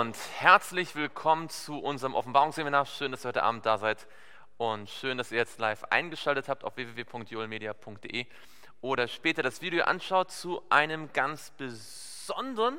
[0.00, 2.86] Und herzlich willkommen zu unserem Offenbarungsseminar.
[2.86, 4.06] Schön, dass ihr heute Abend da seid
[4.56, 8.24] und schön, dass ihr jetzt live eingeschaltet habt auf www.joelmedia.de
[8.80, 12.78] oder später das Video anschaut zu einem ganz besonderen,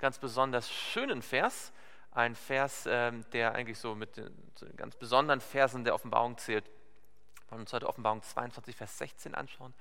[0.00, 1.72] ganz besonders schönen Vers.
[2.12, 4.30] Ein Vers, ähm, der eigentlich so mit den,
[4.60, 6.66] den ganz besonderen Versen der Offenbarung zählt.
[6.66, 9.72] Wir wollen uns heute Offenbarung 22, Vers 16 anschauen.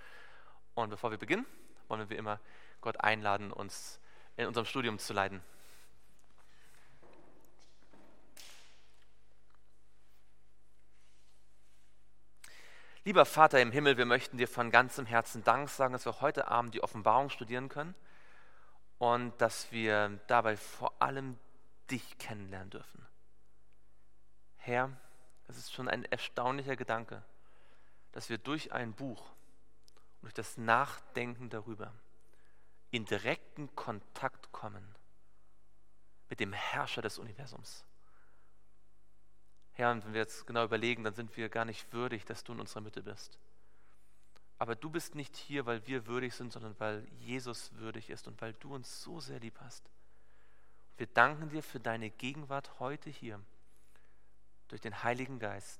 [0.76, 1.46] Und bevor wir beginnen,
[1.90, 2.40] wollen wir wie immer
[2.80, 4.00] Gott einladen, uns
[4.38, 5.44] in unserem Studium zu leiten.
[13.10, 16.48] Lieber Vater im Himmel, wir möchten dir von ganzem Herzen Dank sagen, dass wir heute
[16.48, 17.96] Abend die Offenbarung studieren können
[19.00, 21.40] und dass wir dabei vor allem
[21.90, 23.08] dich kennenlernen dürfen.
[24.58, 24.92] Herr,
[25.48, 27.24] es ist schon ein erstaunlicher Gedanke,
[28.12, 29.32] dass wir durch ein Buch
[30.22, 31.92] und durch das Nachdenken darüber
[32.92, 34.88] in direkten Kontakt kommen
[36.30, 37.86] mit dem Herrscher des Universums.
[39.80, 42.52] Herr, und wenn wir jetzt genau überlegen, dann sind wir gar nicht würdig, dass du
[42.52, 43.40] in unserer Mitte bist.
[44.58, 48.42] Aber du bist nicht hier, weil wir würdig sind, sondern weil Jesus würdig ist und
[48.42, 49.90] weil du uns so sehr lieb hast.
[50.98, 53.40] Wir danken dir für deine Gegenwart heute hier
[54.68, 55.80] durch den Heiligen Geist,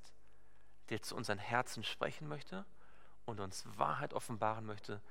[0.88, 2.66] der zu unseren Herzen sprechen möchte
[3.26, 5.02] und uns Wahrheit offenbaren möchte,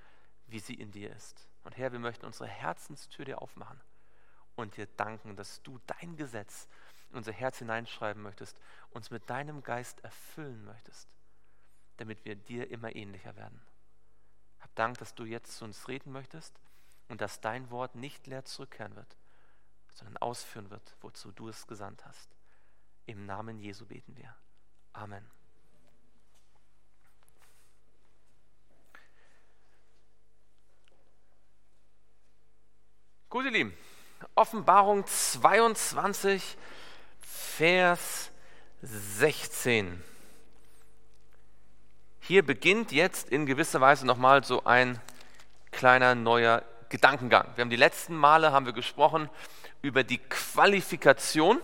[0.47, 1.47] wie sie in dir ist.
[1.62, 3.83] Und Herr, wir möchten unsere Herzenstür dir aufmachen
[4.57, 6.69] und dir danken, dass du dein Gesetz
[7.11, 8.61] in unser Herz hineinschreiben möchtest,
[8.91, 11.09] uns mit deinem Geist erfüllen möchtest,
[11.97, 13.61] damit wir dir immer ähnlicher werden.
[14.61, 16.59] Hab Dank, dass du jetzt zu uns reden möchtest
[17.09, 19.17] und dass dein Wort nicht leer zurückkehren wird,
[19.95, 22.37] sondern ausführen wird, wozu du es gesandt hast.
[23.07, 24.35] Im Namen Jesu beten wir.
[24.93, 25.25] Amen.
[33.31, 33.77] Gut, ihr Lieben,
[34.35, 36.57] Offenbarung 22
[37.31, 38.31] Vers
[38.83, 40.03] 16.
[42.21, 44.99] Hier beginnt jetzt in gewisser Weise nochmal so ein
[45.71, 47.49] kleiner neuer Gedankengang.
[47.55, 49.28] Wir haben die letzten Male haben wir gesprochen
[49.83, 51.61] über die Qualifikation,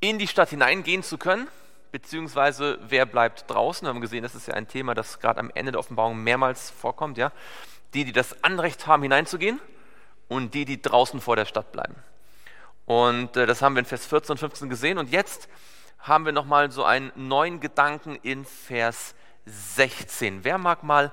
[0.00, 1.48] in die Stadt hineingehen zu können,
[1.92, 3.86] beziehungsweise wer bleibt draußen.
[3.86, 6.70] Wir haben gesehen, das ist ja ein Thema, das gerade am Ende der Offenbarung mehrmals
[6.70, 7.18] vorkommt.
[7.18, 7.30] Ja?
[7.92, 9.60] Die, die das Anrecht haben, hineinzugehen
[10.28, 11.94] und die, die draußen vor der Stadt bleiben.
[12.86, 14.98] Und äh, das haben wir in Vers 14 und 15 gesehen.
[14.98, 15.48] Und jetzt
[15.98, 19.14] haben wir nochmal so einen neuen Gedanken in Vers
[19.46, 20.44] 16.
[20.44, 21.12] Wer mag mal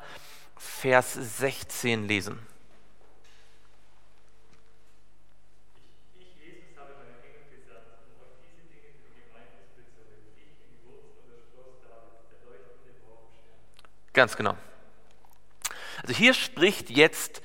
[0.57, 2.39] Vers 16 lesen?
[14.13, 14.57] Ganz genau.
[16.01, 17.41] Also hier spricht jetzt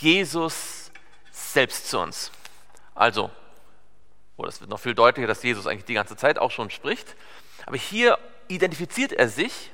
[0.00, 0.90] Jesus
[1.30, 2.32] selbst zu uns.
[2.94, 3.30] Also
[4.36, 7.16] oder es wird noch viel deutlicher, dass Jesus eigentlich die ganze Zeit auch schon spricht.
[7.66, 9.70] Aber hier identifiziert er sich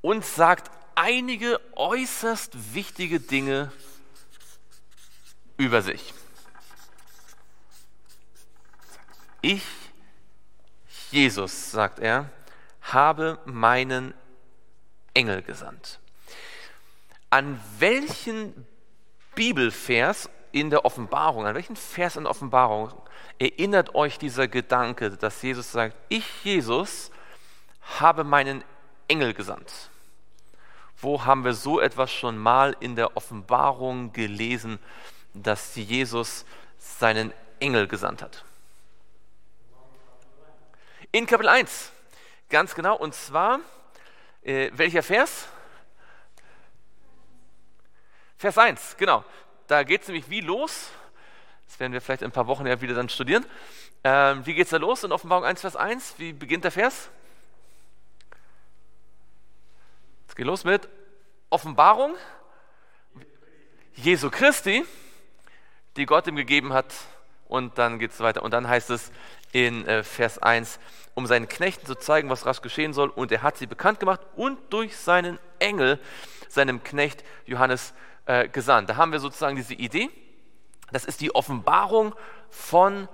[0.00, 3.72] und sagt einige äußerst wichtige Dinge
[5.56, 6.14] über sich.
[9.42, 9.62] Ich,
[11.10, 12.30] Jesus, sagt er,
[12.82, 14.14] habe meinen
[15.14, 16.00] Engel gesandt.
[17.30, 18.66] An welchen
[19.34, 22.90] Bibelvers in der Offenbarung, an welchen Vers in der Offenbarung
[23.38, 27.10] erinnert euch dieser Gedanke, dass Jesus sagt, ich, Jesus,
[27.98, 28.64] habe meinen
[29.06, 29.90] Engel gesandt.
[30.96, 34.78] Wo haben wir so etwas schon mal in der Offenbarung gelesen,
[35.34, 36.46] dass Jesus
[36.78, 38.42] seinen Engel gesandt hat?
[41.12, 41.92] In Kapitel 1,
[42.48, 43.60] ganz genau, und zwar,
[44.42, 45.48] äh, welcher Vers?
[48.38, 49.22] Vers 1, genau.
[49.66, 50.90] Da geht es nämlich wie los?
[51.66, 53.44] Das werden wir vielleicht in ein paar Wochen ja wieder dann studieren.
[54.04, 56.14] Ähm, wie geht es da los in Offenbarung 1, Vers 1?
[56.18, 57.10] Wie beginnt der Vers?
[60.28, 60.88] Es geht los mit
[61.50, 62.14] Offenbarung
[63.94, 64.84] Jesu Christi,
[65.96, 66.94] die Gott ihm gegeben hat.
[67.48, 68.42] Und dann geht es weiter.
[68.42, 69.10] Und dann heißt es
[69.52, 70.78] in äh, Vers 1,
[71.14, 73.08] um seinen Knechten zu zeigen, was rasch geschehen soll.
[73.08, 75.98] Und er hat sie bekannt gemacht und durch seinen Engel,
[76.48, 77.94] seinem Knecht Johannes,
[78.26, 78.90] äh, gesandt.
[78.90, 80.10] Da haben wir sozusagen diese Idee
[80.92, 82.14] das ist die Offenbarung
[82.50, 83.08] von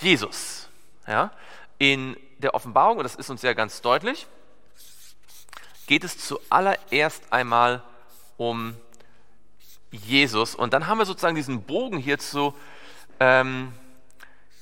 [0.00, 0.68] Jesus.
[1.06, 1.30] Ja?
[1.78, 4.26] In der Offenbarung, und das ist uns ja ganz deutlich,
[5.86, 7.82] geht es zuallererst einmal
[8.36, 8.76] um
[9.90, 10.54] Jesus.
[10.54, 12.54] Und dann haben wir sozusagen diesen Bogen hier zu
[13.20, 13.72] ähm,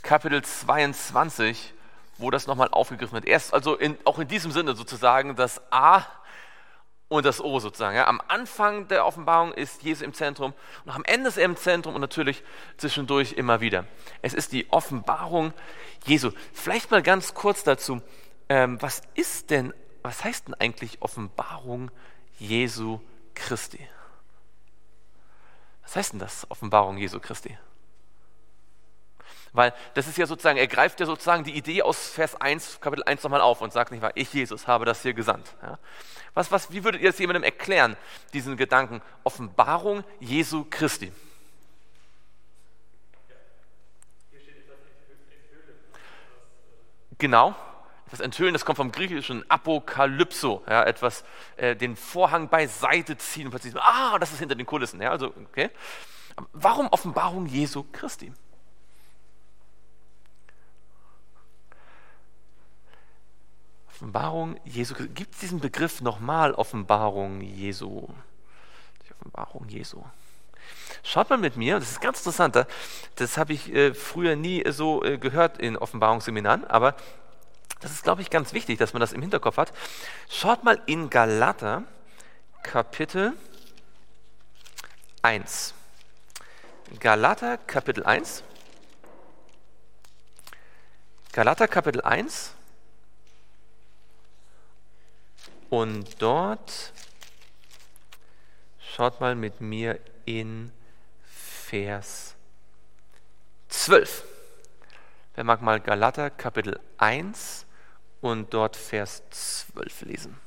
[0.03, 1.75] Kapitel 22,
[2.19, 3.25] wo das nochmal aufgegriffen wird.
[3.25, 6.05] Erst also in, auch in diesem Sinne sozusagen, dass A
[7.09, 7.97] und das O sozusagen.
[7.97, 8.07] Ja.
[8.07, 10.55] Am Anfang der Offenbarung ist Jesus im Zentrum
[10.85, 12.43] und am Ende ist er im Zentrum und natürlich
[12.77, 13.87] zwischendurch immer wieder.
[14.23, 15.53] Es ist die Offenbarung
[16.05, 16.31] Jesu.
[16.53, 18.03] Vielleicht mal ganz kurz dazu,
[18.49, 19.73] ähm, was ist denn,
[20.03, 21.91] was heißt denn eigentlich Offenbarung
[22.39, 23.01] Jesu
[23.35, 23.87] Christi?
[25.83, 27.57] Was heißt denn das, Offenbarung Jesu Christi?
[29.53, 33.05] Weil das ist ja sozusagen, er greift ja sozusagen die Idee aus Vers 1, Kapitel
[33.05, 35.55] 1 nochmal auf und sagt nicht wahr, ich Jesus habe das hier gesandt.
[35.63, 35.79] Ja.
[36.37, 37.97] Was, was, wie würdet ihr das jemandem erklären,
[38.35, 39.01] diesen Gedanken?
[39.25, 41.11] Offenbarung Jesu Christi.
[47.17, 47.57] Genau,
[48.05, 51.25] etwas enthüllen, das kommt vom griechischen Apokalypso, ja, etwas,
[51.57, 55.01] äh, den Vorhang beiseite ziehen und plötzlich, ah, das ist hinter den Kulissen.
[55.01, 55.71] Ja, also, okay.
[56.53, 58.31] Warum Offenbarung Jesu Christi?
[63.97, 64.95] Offenbarung Jesu.
[64.95, 68.07] Gibt es diesen Begriff nochmal, Offenbarung Jesu?
[69.07, 70.05] Die Offenbarung Jesu.
[71.03, 72.67] Schaut mal mit mir, das ist ganz interessant,
[73.15, 76.95] das habe ich äh, früher nie so äh, gehört in Offenbarungsseminaren, aber
[77.81, 79.73] das ist, glaube ich, ganz wichtig, dass man das im Hinterkopf hat.
[80.29, 81.85] Schaut mal in Galater,
[82.63, 83.33] Kapitel
[85.23, 85.73] 1.
[87.01, 88.43] Galater, Kapitel 1.
[91.33, 92.56] Galater, Kapitel 1.
[95.69, 96.93] Und dort
[98.95, 100.73] schaut mal mit mir in
[101.25, 102.37] Vers
[103.69, 104.25] 12.
[105.35, 107.67] Wer mag mal Galater Kapitel 1
[108.21, 110.41] und dort Vers 12 lesen?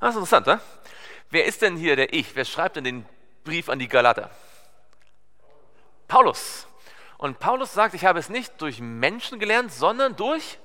[0.00, 0.60] Das ist interessant, oder?
[1.30, 2.36] Wer ist denn hier der Ich?
[2.36, 3.06] Wer schreibt denn den
[3.44, 4.30] Brief an die Galater?
[6.08, 6.66] Paulus.
[7.18, 10.58] Und Paulus sagt, ich habe es nicht durch Menschen gelernt, sondern durch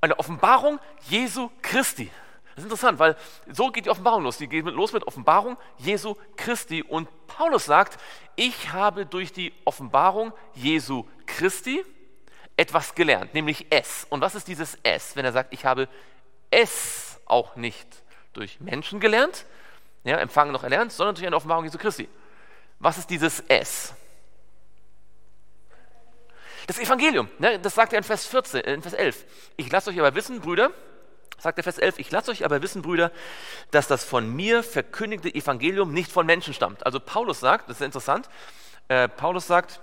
[0.00, 2.10] eine Offenbarung Jesu Christi.
[2.54, 3.16] Das ist interessant, weil
[3.50, 4.36] so geht die Offenbarung los.
[4.36, 6.82] Die geht los mit Offenbarung Jesu Christi.
[6.82, 7.98] Und Paulus sagt,
[8.36, 11.82] ich habe durch die Offenbarung Jesu Christi
[12.56, 14.06] etwas gelernt, nämlich es.
[14.10, 15.88] Und was ist dieses es, wenn er sagt, ich habe
[16.50, 17.88] es auch nicht
[18.34, 19.46] durch Menschen gelernt,
[20.04, 22.08] ja, empfangen noch erlernt, sondern durch eine Offenbarung Jesu Christi.
[22.82, 23.94] Was ist dieses S?
[26.66, 29.24] Das Evangelium, ne, das sagt er in Vers, 14, in Vers 11.
[29.56, 30.72] Ich lasse euch aber wissen, Brüder,
[31.38, 33.12] sagt er Vers 11, ich lasse euch aber wissen, Brüder,
[33.70, 36.84] dass das von mir verkündigte Evangelium nicht von Menschen stammt.
[36.84, 38.28] Also Paulus sagt, das ist interessant,
[38.88, 39.80] äh, Paulus sagt,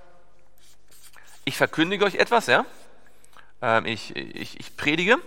[1.46, 2.66] ich verkündige euch etwas, ja,
[3.62, 5.20] ähm, ich, ich, ich predige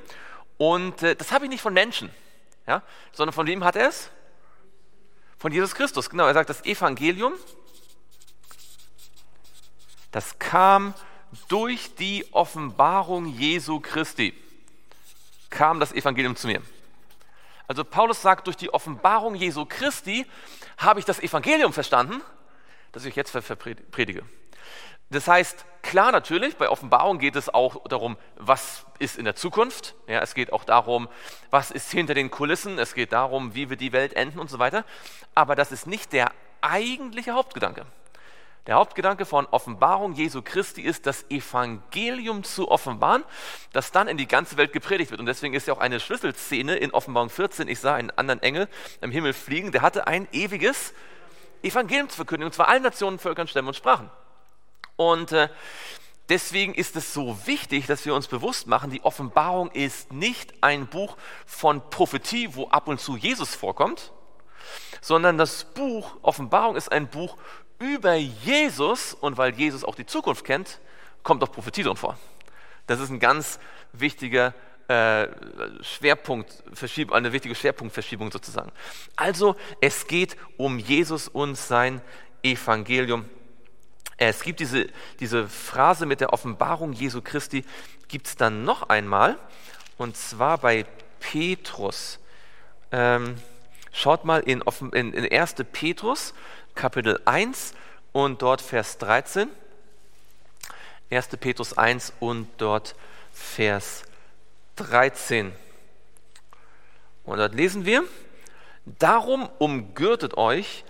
[0.58, 2.10] und äh, das habe ich nicht von Menschen,
[2.66, 4.10] ja, sondern von wem hat er es?
[5.38, 6.26] Von Jesus Christus, genau.
[6.28, 7.32] Er sagt, das Evangelium
[10.12, 10.94] das kam
[11.48, 14.34] durch die Offenbarung Jesu Christi,
[15.50, 16.62] kam das Evangelium zu mir.
[17.66, 20.26] Also Paulus sagt, durch die Offenbarung Jesu Christi
[20.76, 22.20] habe ich das Evangelium verstanden,
[22.92, 23.32] das ich jetzt
[23.90, 24.22] predige.
[25.08, 29.94] Das heißt, klar natürlich, bei Offenbarung geht es auch darum, was ist in der Zukunft.
[30.06, 31.08] Ja, es geht auch darum,
[31.50, 32.78] was ist hinter den Kulissen.
[32.78, 34.84] Es geht darum, wie wird die Welt enden und so weiter.
[35.34, 37.86] Aber das ist nicht der eigentliche Hauptgedanke.
[38.68, 43.24] Der Hauptgedanke von Offenbarung Jesu Christi ist, das Evangelium zu offenbaren,
[43.72, 45.18] das dann in die ganze Welt gepredigt wird.
[45.18, 48.68] Und deswegen ist ja auch eine Schlüsselszene in Offenbarung 14, ich sah einen anderen Engel
[49.00, 50.94] im Himmel fliegen, der hatte ein ewiges
[51.64, 54.10] Evangelium zu verkündigen, und zwar allen Nationen, Völkern, Stämmen und Sprachen.
[54.94, 55.48] Und äh,
[56.28, 60.86] deswegen ist es so wichtig, dass wir uns bewusst machen, die Offenbarung ist nicht ein
[60.86, 61.16] Buch
[61.46, 64.12] von Prophetie, wo ab und zu Jesus vorkommt,
[65.00, 67.36] sondern das Buch Offenbarung ist ein Buch
[67.82, 70.78] über Jesus und weil Jesus auch die Zukunft kennt,
[71.24, 72.16] kommt auch Prophetie drin vor.
[72.86, 73.58] Das ist ein ganz
[73.92, 74.54] wichtiger
[74.88, 75.28] äh,
[75.82, 76.62] Schwerpunkt,
[77.10, 78.70] eine wichtige Schwerpunktverschiebung sozusagen.
[79.16, 82.00] Also es geht um Jesus und sein
[82.42, 83.24] Evangelium.
[84.16, 84.86] Es gibt diese,
[85.18, 87.64] diese Phrase mit der Offenbarung Jesu Christi,
[88.08, 89.38] gibt es dann noch einmal,
[89.98, 90.86] und zwar bei
[91.18, 92.20] Petrus.
[92.90, 93.36] Ähm,
[93.92, 94.62] schaut mal in,
[94.92, 95.54] in, in 1.
[95.72, 96.34] Petrus,
[96.74, 97.74] Kapitel 1
[98.12, 99.48] und dort Vers 13.
[101.10, 101.28] 1.
[101.38, 102.94] Petrus 1 und dort
[103.32, 104.04] Vers
[104.76, 105.52] 13.
[107.24, 108.04] Und dort lesen wir,
[108.84, 110.84] darum umgürtet euch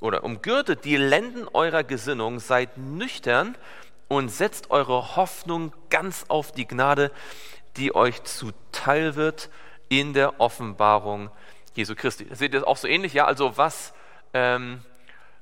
[0.00, 3.56] oder umgürtet die Lenden eurer Gesinnung, seid nüchtern
[4.08, 7.10] und setzt eure Hoffnung ganz auf die Gnade,
[7.76, 9.48] die euch zuteil wird
[9.88, 11.30] in der Offenbarung
[11.74, 12.26] Jesu Christi.
[12.26, 13.24] Das seht ihr auch so ähnlich, ja?
[13.24, 13.94] Also was
[14.34, 14.82] ähm,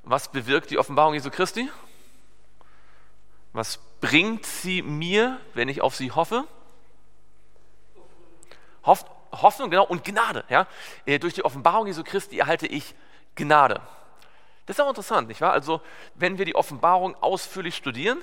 [0.02, 1.70] was bewirkt die Offenbarung Jesu Christi?
[3.52, 6.44] Was bringt sie mir, wenn ich auf sie hoffe?
[8.84, 10.44] Hoff, Hoffnung, genau, und Gnade.
[10.48, 10.66] Ja?
[11.04, 12.94] Äh, durch die Offenbarung Jesu Christi erhalte ich
[13.34, 13.80] Gnade.
[14.66, 15.52] Das ist auch interessant, nicht wahr?
[15.52, 15.80] Also,
[16.14, 18.18] wenn wir die Offenbarung ausführlich studieren,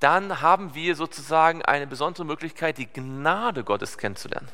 [0.00, 4.48] dann haben wir sozusagen eine besondere Möglichkeit, die Gnade Gottes kennenzulernen.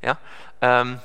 [0.00, 0.16] Ja?
[0.62, 1.00] Ähm,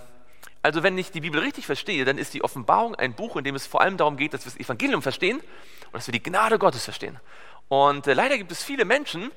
[0.61, 3.55] also, wenn ich die Bibel richtig verstehe, dann ist die Offenbarung ein Buch, in dem
[3.55, 6.59] es vor allem darum geht, dass wir das Evangelium verstehen und dass wir die Gnade
[6.59, 7.19] Gottes verstehen.
[7.69, 9.29] Und äh, leider gibt es viele Menschen,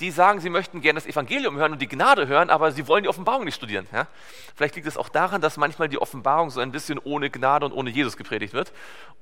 [0.00, 3.02] die sagen, sie möchten gerne das Evangelium hören und die Gnade hören, aber sie wollen
[3.02, 3.86] die Offenbarung nicht studieren.
[3.92, 4.06] Ja?
[4.54, 7.72] Vielleicht liegt es auch daran, dass manchmal die Offenbarung so ein bisschen ohne Gnade und
[7.72, 8.72] ohne Jesus gepredigt wird.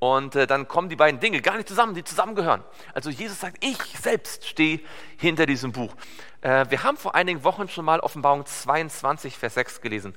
[0.01, 2.65] Und äh, dann kommen die beiden Dinge gar nicht zusammen, die zusammengehören.
[2.93, 4.81] Also Jesus sagt, ich selbst stehe
[5.17, 5.95] hinter diesem Buch.
[6.41, 10.17] Äh, wir haben vor einigen Wochen schon mal Offenbarung 22, Vers 6 gelesen.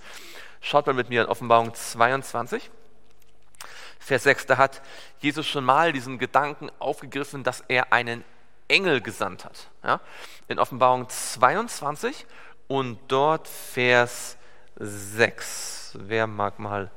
[0.61, 2.69] Schaut mal mit mir an Offenbarung 22.
[3.99, 4.81] Vers 6, da hat
[5.19, 8.23] Jesus schon mal diesen Gedanken aufgegriffen, dass er einen
[8.67, 9.69] Engel gesandt hat.
[9.83, 9.99] Ja?
[10.47, 12.25] In Offenbarung 22
[12.67, 14.37] und dort Vers
[14.77, 15.97] 6.
[15.99, 16.91] Wer mag mal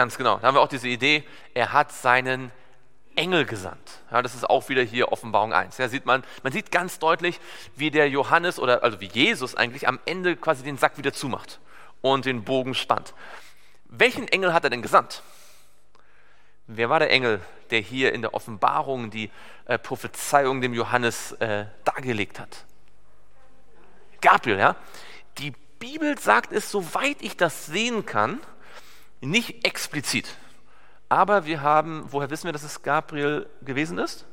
[0.00, 0.38] Ganz genau.
[0.38, 2.50] Da haben wir auch diese Idee, er hat seinen
[3.16, 4.00] Engel gesandt.
[4.10, 5.76] Ja, das ist auch wieder hier Offenbarung 1.
[5.76, 7.38] Ja, sieht man, man sieht ganz deutlich,
[7.76, 11.60] wie der Johannes oder also wie Jesus eigentlich am Ende quasi den Sack wieder zumacht
[12.00, 13.12] und den Bogen spannt.
[13.90, 15.22] Welchen Engel hat er denn gesandt?
[16.66, 19.30] Wer war der Engel, der hier in der Offenbarung die
[19.66, 22.64] äh, Prophezeiung dem Johannes äh, dargelegt hat?
[24.22, 24.76] Gabriel, ja.
[25.36, 28.40] Die Bibel sagt es, soweit ich das sehen kann,
[29.20, 30.36] nicht explizit.
[31.08, 34.26] Aber wir haben, woher wissen wir, dass es Gabriel gewesen ist?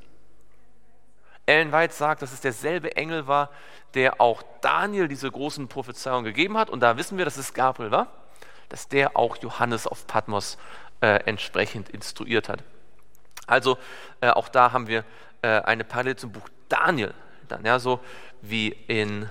[1.46, 3.50] Ellen White sagt, dass es derselbe Engel war,
[3.94, 6.70] der auch Daniel diese großen Prophezeiungen gegeben hat.
[6.70, 8.08] Und da wissen wir, dass es Gabriel war,
[8.70, 10.58] dass der auch Johannes auf Patmos
[11.01, 12.63] äh, entsprechend instruiert hat.
[13.48, 13.77] Also
[14.20, 15.06] äh, auch da haben wir
[15.41, 17.13] äh, eine Parallele zum Buch Daniel,
[17.48, 18.01] dann, ja, so
[18.41, 19.29] wie in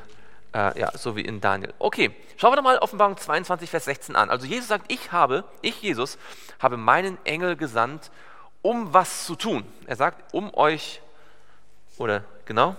[0.56, 1.74] äh, ja, so wie in Daniel.
[1.78, 4.30] Okay, schauen wir doch mal Offenbarung 22, Vers 16 an.
[4.30, 6.16] Also Jesus sagt, ich habe, ich Jesus,
[6.58, 8.10] habe meinen Engel gesandt,
[8.62, 9.70] um was zu tun.
[9.86, 11.02] Er sagt, um euch,
[11.98, 12.74] oder genau,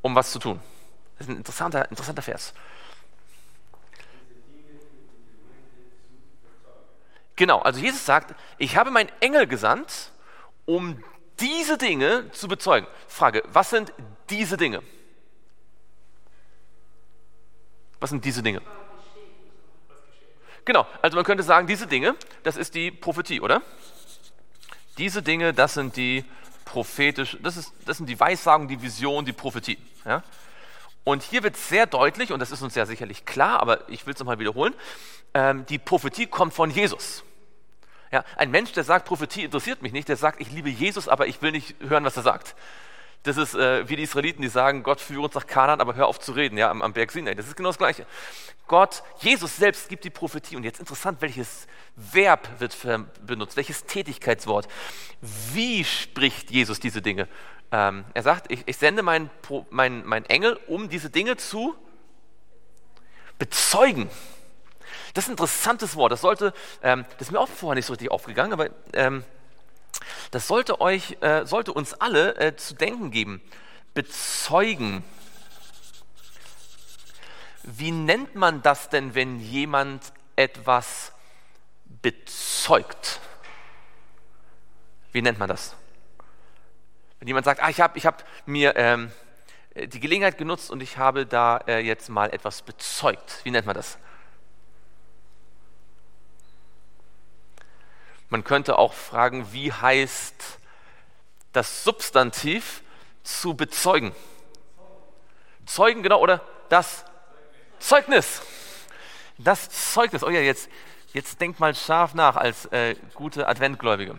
[0.00, 0.58] um was zu tun.
[1.18, 2.54] Das ist ein interessanter, interessanter Vers.
[7.36, 10.12] Genau, also Jesus sagt, ich habe meinen Engel gesandt,
[10.64, 11.02] um
[11.40, 12.86] diese Dinge zu bezeugen.
[13.08, 13.92] Frage, was sind
[14.28, 14.82] diese Dinge?
[17.98, 18.62] Was sind diese Dinge?
[20.64, 23.62] Genau, also man könnte sagen, diese Dinge, das ist die Prophetie, oder?
[24.98, 26.24] Diese Dinge, das sind die
[26.64, 29.78] prophetisch, das, ist, das sind die Weissagen, die Vision, die Prophetie.
[30.04, 30.22] Ja?
[31.04, 34.14] Und hier wird sehr deutlich, und das ist uns ja sicherlich klar, aber ich will
[34.14, 34.74] es nochmal wiederholen,
[35.34, 37.24] ähm, die Prophetie kommt von Jesus.
[38.12, 41.26] Ja, ein Mensch, der sagt, Prophetie interessiert mich nicht, der sagt, ich liebe Jesus, aber
[41.26, 42.56] ich will nicht hören, was er sagt.
[43.22, 46.06] Das ist äh, wie die Israeliten, die sagen, Gott führe uns nach Kanan, aber hör
[46.06, 47.34] auf zu reden, ja, am, am Berg Sinai.
[47.34, 48.06] Das ist genau das Gleiche.
[48.66, 50.56] Gott, Jesus selbst gibt die Prophetie.
[50.56, 52.76] Und jetzt interessant, welches Verb wird
[53.26, 54.68] benutzt, welches Tätigkeitswort.
[55.20, 57.28] Wie spricht Jesus diese Dinge?
[57.72, 59.28] Ähm, er sagt, ich, ich sende meinen
[59.70, 61.74] mein, mein Engel, um diese Dinge zu
[63.38, 64.08] bezeugen.
[65.14, 66.12] Das ist ein interessantes Wort.
[66.12, 66.52] Das sollte,
[66.82, 69.24] ähm, das ist mir auch vorher nicht so richtig aufgegangen, aber ähm,
[70.30, 73.40] das sollte euch, äh, sollte uns alle äh, zu denken geben.
[73.94, 75.04] Bezeugen.
[77.62, 81.12] Wie nennt man das denn, wenn jemand etwas
[82.02, 83.20] bezeugt?
[85.12, 85.74] Wie nennt man das?
[87.18, 89.12] Wenn jemand sagt, ah, ich habe ich hab mir ähm,
[89.74, 93.40] die Gelegenheit genutzt und ich habe da äh, jetzt mal etwas bezeugt.
[93.44, 93.98] Wie nennt man das?
[98.30, 100.58] Man könnte auch fragen, wie heißt
[101.52, 102.82] das Substantiv
[103.24, 104.14] zu bezeugen?
[105.66, 107.04] Zeugen, genau, oder das
[107.80, 108.42] Zeugnis.
[109.36, 110.22] Das Zeugnis.
[110.22, 110.68] Oh ja, jetzt,
[111.12, 114.18] jetzt denkt mal scharf nach als äh, gute Adventgläubige.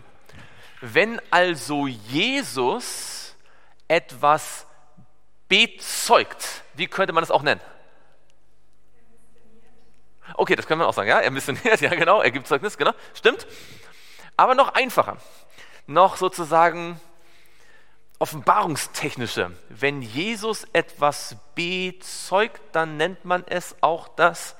[0.82, 3.34] Wenn also Jesus
[3.88, 4.66] etwas
[5.48, 7.60] bezeugt, wie könnte man das auch nennen?
[10.34, 12.92] Okay, das können wir auch sagen, ja, er missioniert, ja genau, er gibt Zeugnis, genau,
[13.14, 13.46] stimmt
[14.42, 15.18] aber noch einfacher,
[15.86, 17.00] noch sozusagen
[18.18, 19.52] offenbarungstechnischer.
[19.68, 24.56] Wenn Jesus etwas bezeugt, dann nennt man es auch das,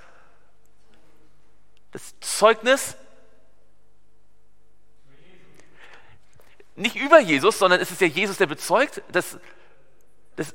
[1.90, 2.96] das Zeugnis.
[6.76, 9.36] Nicht über Jesus, sondern es ist ja Jesus, der bezeugt, das,
[10.36, 10.54] das,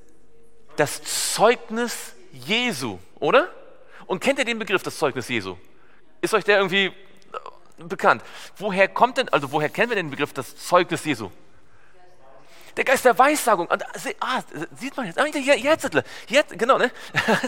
[0.78, 3.54] das Zeugnis Jesu, oder?
[4.06, 5.58] Und kennt ihr den Begriff, das Zeugnis Jesu?
[6.22, 6.94] Ist euch der irgendwie
[7.78, 8.24] bekannt?
[8.58, 11.32] Woher kommt denn, also woher kennen wir den Begriff, das Zeugnis Jesu?
[12.76, 13.68] Der Geist der Weissagung.
[13.68, 13.84] Und,
[14.20, 14.44] ah,
[14.76, 15.20] sieht man jetzt?
[15.20, 15.90] Ah, jetzt,
[16.28, 16.92] jetzt, genau, ne?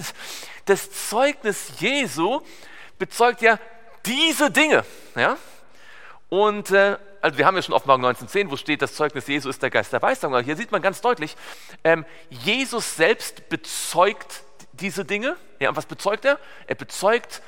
[0.65, 2.41] Das Zeugnis Jesu
[2.98, 3.59] bezeugt ja
[4.05, 4.83] diese Dinge,
[5.15, 5.38] ja?
[6.29, 9.62] Und äh, also wir haben ja schon Offenbarung 19.10, wo steht, das Zeugnis Jesu ist
[9.62, 10.36] der Geist der Weissagung.
[10.36, 11.36] Aber hier sieht man ganz deutlich,
[11.83, 14.43] ähm, Jesus selbst bezeugt
[14.74, 15.36] diese Dinge.
[15.59, 16.39] Ja, und was bezeugt er?
[16.67, 17.41] Er bezeugt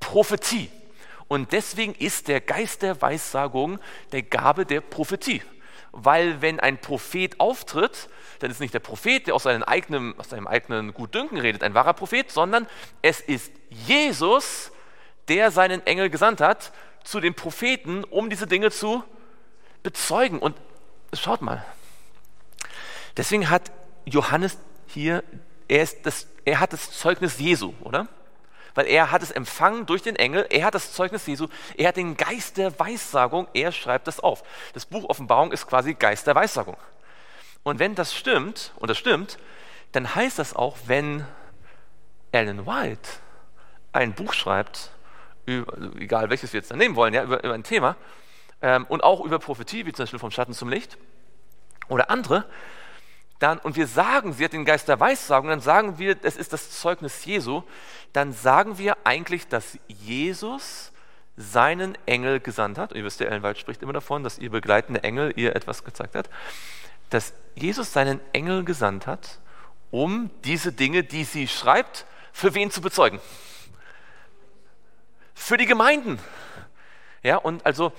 [0.00, 0.70] Prophetie.
[1.28, 3.78] Und deswegen ist der Geist der Weissagung
[4.12, 5.42] der Gabe der Prophetie.
[5.92, 8.08] Weil wenn ein Prophet auftritt,
[8.40, 11.74] dann ist nicht der Prophet, der aus seinem eigenen, aus seinem eigenen Gutdünken redet, ein
[11.74, 12.66] wahrer Prophet, sondern
[13.00, 14.72] es ist Jesus,
[15.28, 16.72] der seinen Engel gesandt hat
[17.04, 19.04] zu den Propheten, um diese Dinge zu
[19.82, 20.40] bezeugen.
[20.40, 20.56] Und
[21.12, 21.64] schaut mal,
[23.16, 23.70] deswegen hat
[24.04, 25.22] Johannes hier,
[25.68, 28.08] er, ist das, er hat das Zeugnis Jesu, oder?
[28.74, 31.96] Weil er hat es empfangen durch den Engel, er hat das Zeugnis Jesu, er hat
[31.96, 34.42] den Geist der Weissagung, er schreibt das auf.
[34.72, 36.76] Das Buch Offenbarung ist quasi Geist der Weissagung.
[37.62, 39.38] Und wenn das stimmt, und das stimmt,
[39.92, 41.24] dann heißt das auch, wenn
[42.32, 43.08] Ellen White
[43.92, 44.90] ein Buch schreibt,
[45.46, 47.96] über, egal welches wir jetzt dann nehmen wollen, ja, über, über ein Thema,
[48.60, 50.98] ähm, und auch über Prophetie, wie zum Beispiel vom Schatten zum Licht
[51.88, 52.44] oder andere,
[53.44, 56.54] dann, und wir sagen, sie hat den Geist der Weissagung, dann sagen wir, es ist
[56.54, 57.62] das Zeugnis Jesu,
[58.14, 60.92] dann sagen wir eigentlich, dass Jesus
[61.36, 62.92] seinen Engel gesandt hat.
[62.92, 66.14] Und ihr wisst, der Ellenwald spricht immer davon, dass ihr begleitende Engel ihr etwas gezeigt
[66.14, 66.30] hat.
[67.10, 69.40] Dass Jesus seinen Engel gesandt hat,
[69.90, 73.20] um diese Dinge, die sie schreibt, für wen zu bezeugen?
[75.34, 76.18] Für die Gemeinden.
[77.22, 77.92] Ja, und also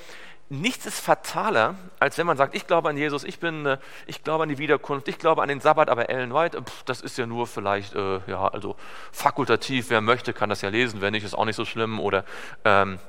[0.62, 4.24] nichts ist fataler, als wenn man sagt, ich glaube an Jesus, ich, bin, äh, ich
[4.24, 7.18] glaube an die Wiederkunft, ich glaube an den Sabbat, aber Ellen White, pff, das ist
[7.18, 8.76] ja nur vielleicht, äh, ja, also
[9.12, 12.26] fakultativ, wer möchte, kann das ja lesen, wer nicht, ist auch nicht so schlimm oder
[12.64, 13.00] ähm,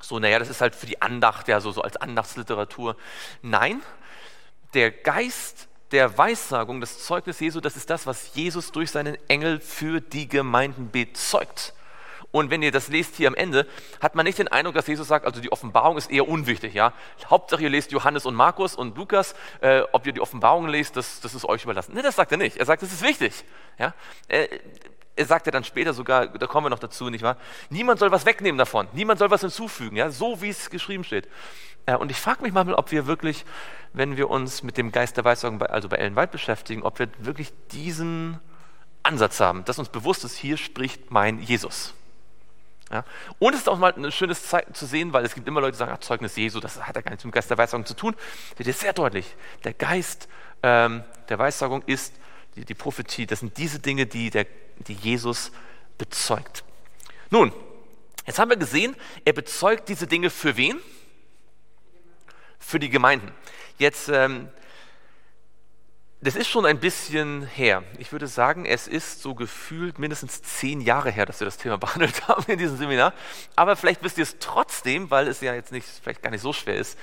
[0.00, 2.96] so, naja, das ist halt für die Andacht, ja, so, so als Andachtsliteratur.
[3.42, 3.82] Nein,
[4.74, 9.60] der Geist der Weissagung, das Zeugnis Jesu, das ist das, was Jesus durch seinen Engel
[9.60, 11.74] für die Gemeinden bezeugt.
[12.32, 13.66] Und wenn ihr das lest hier am Ende,
[14.00, 16.74] hat man nicht den Eindruck, dass Jesus sagt, also die Offenbarung ist eher unwichtig.
[16.74, 16.92] Ja?
[17.26, 21.20] Hauptsache ihr lest Johannes und Markus und Lukas, äh, ob ihr die Offenbarung lest, das,
[21.20, 21.94] das ist euch überlassen.
[21.94, 22.56] Nee, das sagt er nicht.
[22.56, 23.44] Er sagt, das ist wichtig.
[23.78, 23.94] Ja?
[24.28, 24.48] Er,
[25.16, 27.38] er sagt ja dann später sogar, da kommen wir noch dazu, nicht wahr?
[27.70, 30.10] Niemand soll was wegnehmen davon, niemand soll was hinzufügen, ja?
[30.10, 31.28] so wie es geschrieben steht.
[31.86, 33.44] Äh, und ich frage mich manchmal, ob wir wirklich,
[33.94, 37.08] wenn wir uns mit dem Geist der Weissagung, also bei Ellen White beschäftigen, ob wir
[37.18, 38.38] wirklich diesen
[39.02, 41.94] Ansatz haben, dass uns bewusst ist, hier spricht mein Jesus.
[42.90, 43.04] Ja?
[43.38, 45.72] Und es ist auch mal ein schönes Zeichen zu sehen, weil es gibt immer Leute,
[45.72, 47.94] die sagen, ach, Zeugnis Jesu, das hat ja gar nichts mit Geist der Weissagung zu
[47.94, 48.14] tun.
[48.58, 49.34] Das ist sehr deutlich.
[49.64, 50.28] Der Geist
[50.62, 52.14] ähm, der Weissagung ist
[52.54, 53.26] die, die, Prophetie.
[53.26, 54.46] Das sind diese Dinge, die, der,
[54.78, 55.52] die Jesus
[55.98, 56.64] bezeugt.
[57.30, 57.52] Nun,
[58.26, 60.80] jetzt haben wir gesehen, er bezeugt diese Dinge für wen?
[62.58, 63.32] Für die Gemeinden.
[63.78, 64.48] Jetzt ähm,
[66.20, 67.82] das ist schon ein bisschen her.
[67.98, 71.76] Ich würde sagen, es ist so gefühlt mindestens zehn Jahre her, dass wir das Thema
[71.78, 73.12] behandelt haben in diesem Seminar.
[73.54, 76.52] Aber vielleicht wisst ihr es trotzdem, weil es ja jetzt nicht, vielleicht gar nicht so
[76.52, 76.98] schwer ist.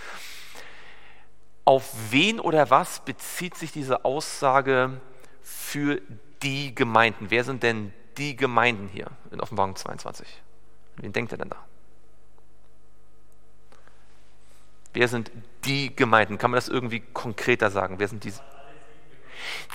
[1.65, 4.99] Auf wen oder was bezieht sich diese Aussage
[5.41, 6.01] für
[6.41, 7.27] die Gemeinden?
[7.29, 10.27] Wer sind denn die Gemeinden hier in Offenbarung 22?
[10.97, 11.63] Wen denkt ihr denn da?
[14.93, 15.31] Wer sind
[15.65, 16.37] die Gemeinden?
[16.37, 17.99] Kann man das irgendwie konkreter sagen?
[17.99, 18.41] Wer sind diese?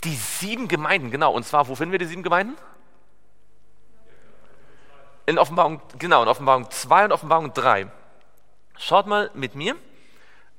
[0.05, 1.33] Die sieben Gemeinden, genau.
[1.33, 2.57] Und zwar, wo finden wir die sieben Gemeinden?
[5.27, 7.89] In Offenbarung, genau, in Offenbarung 2 und Offenbarung 3.
[8.79, 9.77] Schaut mal mit mir.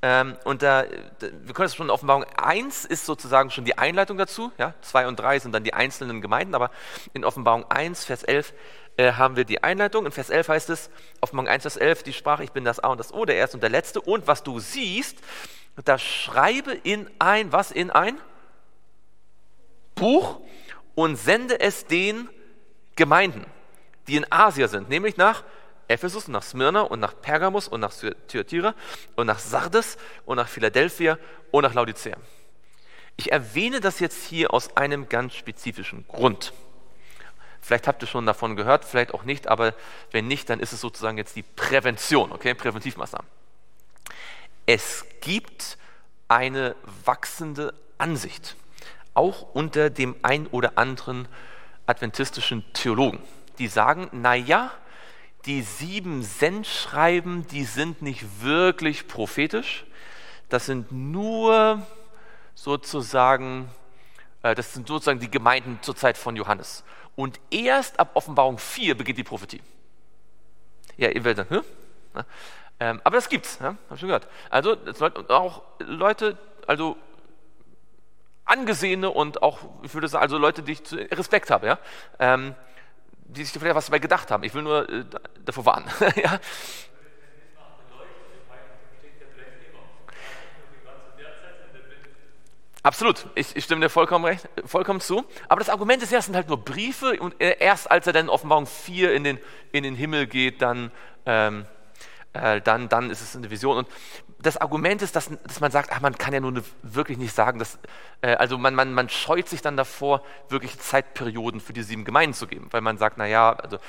[0.02, 0.86] Ähm, und da,
[1.20, 4.52] wir können es schon, Offenbarung 1 ist sozusagen schon die Einleitung dazu.
[4.58, 4.74] Ja?
[4.82, 6.72] 2 und 3 sind dann die einzelnen Gemeinden, aber
[7.14, 8.54] in Offenbarung 1, Vers 11
[8.96, 10.06] äh, haben wir die Einleitung.
[10.06, 12.88] In Vers 11 heißt es, Offenbarung 1, Vers 11, die Sprache, ich bin das A
[12.90, 14.00] und das O, der Erste und der Letzte.
[14.00, 15.18] Und was du siehst,
[15.84, 18.18] da schreibe in ein, was in ein?
[20.00, 20.40] Buch
[20.96, 22.30] und sende es den
[22.96, 23.46] Gemeinden,
[24.08, 25.44] die in Asia sind, nämlich nach
[25.88, 27.94] Ephesus, nach Smyrna und nach Pergamus und nach
[28.28, 28.76] Thyatira
[29.16, 31.18] und nach Sardes und nach Philadelphia
[31.52, 32.16] und nach Laodicea.
[33.18, 36.54] Ich erwähne das jetzt hier aus einem ganz spezifischen Grund.
[37.62, 39.74] Vielleicht habt ihr schon davon gehört, vielleicht auch nicht, aber
[40.12, 43.28] wenn nicht, dann ist es sozusagen jetzt die Prävention, okay, Präventivmaßnahmen.
[44.66, 45.78] Es gibt
[46.28, 48.56] eine wachsende Ansicht
[49.14, 51.28] auch unter dem ein oder anderen
[51.86, 53.20] adventistischen Theologen.
[53.58, 54.72] Die sagen, naja,
[55.46, 59.86] die sieben Sendschreiben, die sind nicht wirklich prophetisch,
[60.50, 61.86] das sind nur
[62.56, 63.70] sozusagen,
[64.44, 66.84] äh, das sind sozusagen die Gemeinden zur Zeit von Johannes.
[67.16, 69.62] Und erst ab Offenbarung 4 beginnt die Prophetie.
[70.98, 71.64] Ja, ihr werdet sagen,
[72.14, 72.24] hm?
[72.80, 73.68] ähm, aber das gibt's, ja?
[73.68, 74.28] habe ich schon gehört.
[74.50, 74.76] Also
[75.30, 76.98] auch Leute, also
[78.50, 80.82] angesehene und auch, ich würde sagen, also Leute, die ich
[81.12, 81.80] Respekt habe, ja,
[82.20, 82.56] ähm,
[83.26, 84.44] die sich vielleicht was dabei gedacht haben.
[84.44, 85.06] Ich will nur äh,
[85.46, 85.88] davor warnen.
[86.16, 86.40] ja?
[92.82, 95.26] Absolut, ich, ich, stimme dir vollkommen, recht, vollkommen zu.
[95.50, 98.26] Aber das Argument ist ja, es sind halt nur Briefe und erst als er dann
[98.26, 99.40] in Offenbarung 4 in den,
[99.74, 100.92] in den Himmel geht, dann,
[101.26, 101.66] ähm,
[102.32, 103.80] äh, dann, dann ist es eine Vision.
[103.80, 103.88] Und
[104.42, 107.60] das Argument ist, dass, dass man sagt, ach, man kann ja nun wirklich nicht sagen,
[107.60, 107.78] dass,
[108.22, 112.34] äh, also man, man, man scheut sich dann davor, wirklich Zeitperioden für die sieben Gemeinden
[112.34, 113.80] zu geben, weil man sagt, naja, also,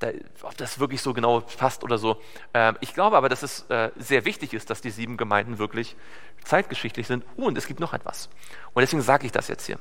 [0.00, 0.08] da,
[0.42, 2.20] ob das wirklich so genau passt oder so.
[2.52, 5.96] Äh, ich glaube aber, dass es äh, sehr wichtig ist, dass die sieben Gemeinden wirklich
[6.42, 7.24] zeitgeschichtlich sind.
[7.36, 8.28] Und es gibt noch etwas.
[8.74, 9.78] Und deswegen sage ich das jetzt hier.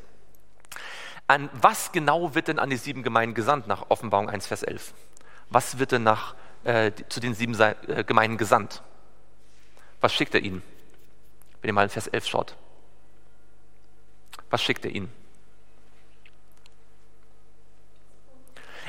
[1.26, 4.94] An was genau wird denn an die sieben Gemeinden gesandt nach Offenbarung 1, Vers 11?
[5.50, 8.84] Was wird denn nach, äh, zu den sieben äh, Gemeinden gesandt?
[10.02, 10.62] Was schickt er ihnen?
[11.62, 12.56] Wenn ihr mal in Vers 11 schaut.
[14.50, 15.12] Was schickt er ihnen?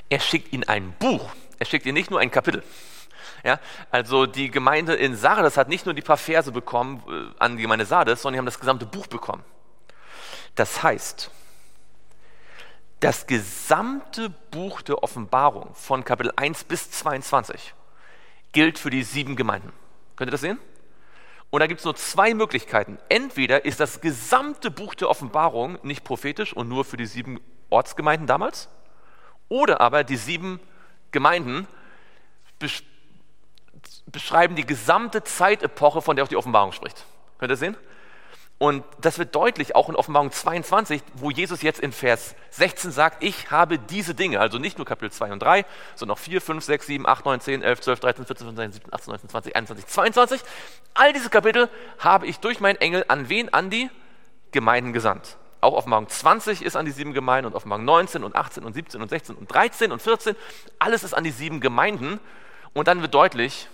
[0.08, 1.30] Er schickt ihnen ein Buch.
[1.58, 2.64] Er schickt ihnen nicht nur ein Kapitel.
[3.44, 3.58] Ja,
[3.90, 7.62] also die Gemeinde in Sardes hat nicht nur die paar Verse bekommen äh, an die
[7.62, 9.44] Gemeinde Sardes, sondern die haben das gesamte Buch bekommen.
[10.56, 11.30] Das heißt,
[13.00, 17.74] das gesamte Buch der Offenbarung von Kapitel 1 bis 22
[18.52, 19.72] gilt für die sieben Gemeinden.
[20.16, 20.58] Könnt ihr das sehen?
[21.50, 22.98] Und da gibt es nur zwei Möglichkeiten.
[23.08, 28.26] Entweder ist das gesamte Buch der Offenbarung nicht prophetisch und nur für die sieben Ortsgemeinden
[28.26, 28.68] damals,
[29.48, 30.60] oder aber die sieben
[31.10, 31.66] Gemeinden
[34.06, 37.04] beschreiben die gesamte Zeitepoche, von der auch die Offenbarung spricht.
[37.38, 37.76] Könnt ihr sehen?
[38.62, 43.24] Und das wird deutlich auch in Offenbarung 22, wo Jesus jetzt in Vers 16 sagt,
[43.24, 46.62] ich habe diese Dinge, also nicht nur Kapitel 2 und 3, sondern auch 4, 5,
[46.62, 49.86] 6, 7, 8, 9, 10, 11, 12, 13, 14, 15, 17, 18, 19, 20, 21,
[49.86, 50.40] 22.
[50.92, 51.70] All diese Kapitel
[52.00, 53.48] habe ich durch meinen Engel an wen?
[53.54, 53.88] An die
[54.50, 55.38] Gemeinden gesandt.
[55.62, 59.00] Auch Offenbarung 20 ist an die sieben Gemeinden und Offenbarung 19 und 18 und 17
[59.00, 60.36] und 16 und 13 und 14.
[60.78, 62.20] Alles ist an die sieben Gemeinden.
[62.74, 63.68] Und dann wird deutlich,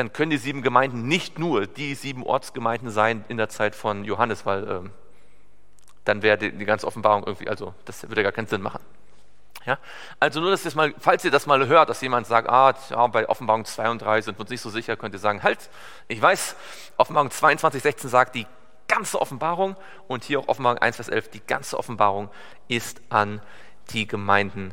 [0.00, 4.04] dann können die sieben Gemeinden nicht nur die sieben Ortsgemeinden sein in der Zeit von
[4.04, 4.90] Johannes, weil ähm,
[6.04, 8.80] dann wäre die, ganze Offenbarung irgendwie, also das würde gar keinen Sinn machen.
[9.66, 9.78] Ja?
[10.18, 13.06] Also nur, dass ihr mal, falls ihr das mal hört, dass jemand sagt, ah, ja,
[13.08, 15.68] bei Offenbarung 2 und 3 sind wir uns nicht so sicher, könnt ihr sagen, halt,
[16.08, 16.56] ich weiß,
[16.96, 18.46] Offenbarung 22, 16 sagt, die
[18.88, 19.76] ganze Offenbarung
[20.08, 22.30] und hier auch Offenbarung 1, Vers 11, die ganze Offenbarung
[22.68, 23.42] ist an
[23.90, 24.72] die Gemeinden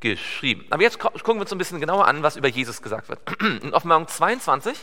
[0.00, 0.66] geschrieben.
[0.70, 3.20] Aber jetzt gucken wir uns ein bisschen genauer an, was über Jesus gesagt wird.
[3.62, 4.76] In Offenbarung 22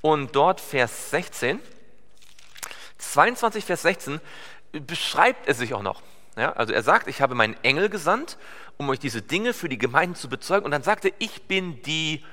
[0.00, 1.60] und dort Vers 16,
[2.98, 4.20] 22 Vers 16
[4.72, 6.02] beschreibt er sich auch noch.
[6.36, 8.38] Ja, also er sagt, ich habe meinen Engel gesandt,
[8.78, 10.64] um euch diese Dinge für die Gemeinden zu bezeugen.
[10.64, 12.24] Und dann sagt er, ich bin die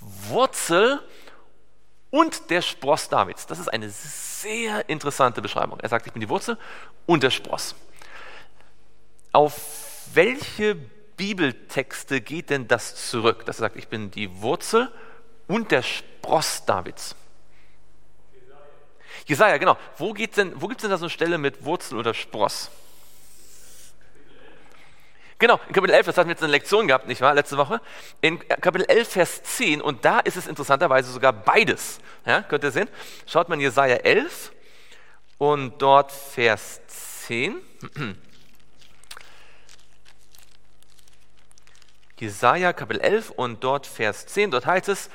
[0.00, 1.00] Wurzel
[2.10, 3.46] und der Spross Davids.
[3.46, 5.78] Das ist eine sehr interessante Beschreibung.
[5.80, 6.58] Er sagt, ich bin die Wurzel
[7.06, 7.76] und der Spross.
[9.32, 9.54] Auf
[10.14, 10.76] welche
[11.16, 13.44] Bibeltexte geht denn das zurück?
[13.46, 14.90] Das sagt, ich bin die Wurzel
[15.46, 17.14] und der Spross Davids.
[19.26, 19.76] Jesaja, genau.
[19.96, 22.70] Wo, wo gibt es denn da so eine Stelle mit Wurzel oder Spross?
[25.38, 27.80] Genau, in Kapitel 11, das hatten wir jetzt eine Lektion gehabt, nicht wahr, letzte Woche.
[28.20, 31.98] In Kapitel 11, Vers 10, und da ist es interessanterweise sogar beides.
[32.24, 32.88] Ja, könnt ihr sehen?
[33.26, 34.52] Schaut mal in Jesaja 11
[35.38, 36.80] und dort Vers
[37.26, 37.60] 10.
[42.24, 44.50] Jesaja Kapitel 11 und dort Vers 10.
[44.50, 45.10] Dort heißt es,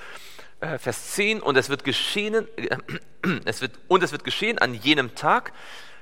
[0.60, 2.78] äh, Vers 10, und es wird geschehen, äh,
[3.46, 5.52] es wird, und es wird geschehen an jenem Tag,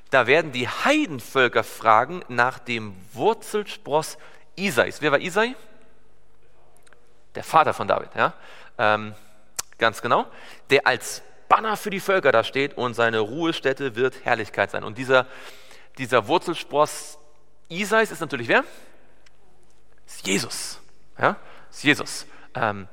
[0.10, 4.18] da werden die Heidenvölker fragen nach dem Wurzelspross
[4.58, 5.02] Isais.
[5.02, 5.56] Wer war Isai?
[7.36, 8.34] Der Vater von David, ja.
[8.78, 9.16] Ähm,
[9.78, 10.26] ganz genau.
[10.70, 14.84] Der als Banner für die Völker da steht und seine Ruhestätte wird Herrlichkeit sein.
[14.84, 15.26] Und dieser,
[15.98, 17.18] dieser Wurzelspross
[17.70, 18.66] Isais ist natürlich wer?
[20.06, 20.80] Ist Jesus.
[21.20, 21.36] Ja?
[21.68, 22.28] Das ist Jesus.
[22.56, 22.88] Ähm,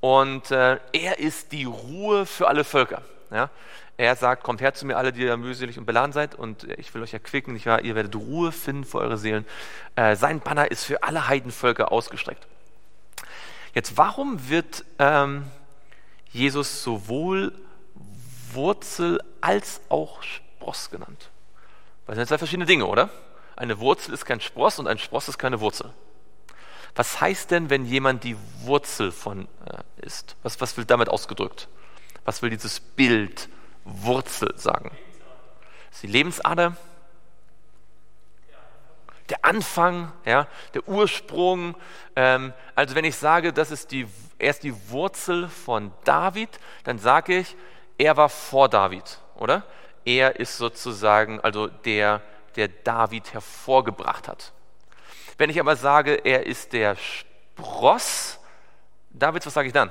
[0.00, 3.02] und äh, er ist die Ruhe für alle Völker.
[3.30, 3.50] Ja?
[3.96, 6.94] Er sagt, kommt her zu mir alle, die ihr mühselig und beladen seid und ich
[6.94, 7.82] will euch erquicken, nicht wahr?
[7.82, 9.44] ihr werdet Ruhe finden für eure Seelen.
[9.94, 12.46] Äh, sein Banner ist für alle Heidenvölker ausgestreckt.
[13.74, 15.44] Jetzt, warum wird ähm,
[16.32, 17.52] Jesus sowohl
[18.52, 21.28] Wurzel als auch Spross genannt?
[22.06, 23.10] Weil das sind zwei verschiedene Dinge, oder?
[23.54, 25.92] Eine Wurzel ist kein Spross und ein Spross ist keine Wurzel.
[26.94, 30.36] Was heißt denn, wenn jemand die Wurzel von äh, ist?
[30.42, 31.68] Was, was will damit ausgedrückt?
[32.24, 33.48] Was will dieses Bild
[33.84, 34.90] Wurzel sagen?
[35.90, 36.76] Ist die Lebensader,
[39.30, 41.76] der Anfang, ja, der Ursprung.
[42.16, 44.06] Ähm, also wenn ich sage, das ist die,
[44.38, 46.48] er ist die Wurzel von David,
[46.84, 47.56] dann sage ich,
[47.96, 49.62] er war vor David, oder?
[50.04, 52.22] Er ist sozusagen also der,
[52.56, 54.52] der David hervorgebracht hat.
[55.40, 58.38] Wenn ich aber sage, er ist der Spross
[59.08, 59.90] Davids, was sage ich dann?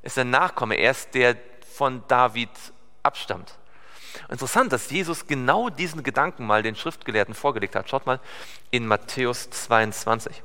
[0.00, 1.36] Ist der Nachkomme, er ist der
[1.76, 2.48] von David
[3.02, 3.58] abstammt.
[4.30, 7.90] Interessant, dass Jesus genau diesen Gedanken mal den Schriftgelehrten vorgelegt hat.
[7.90, 8.18] Schaut mal
[8.70, 10.42] in Matthäus 22.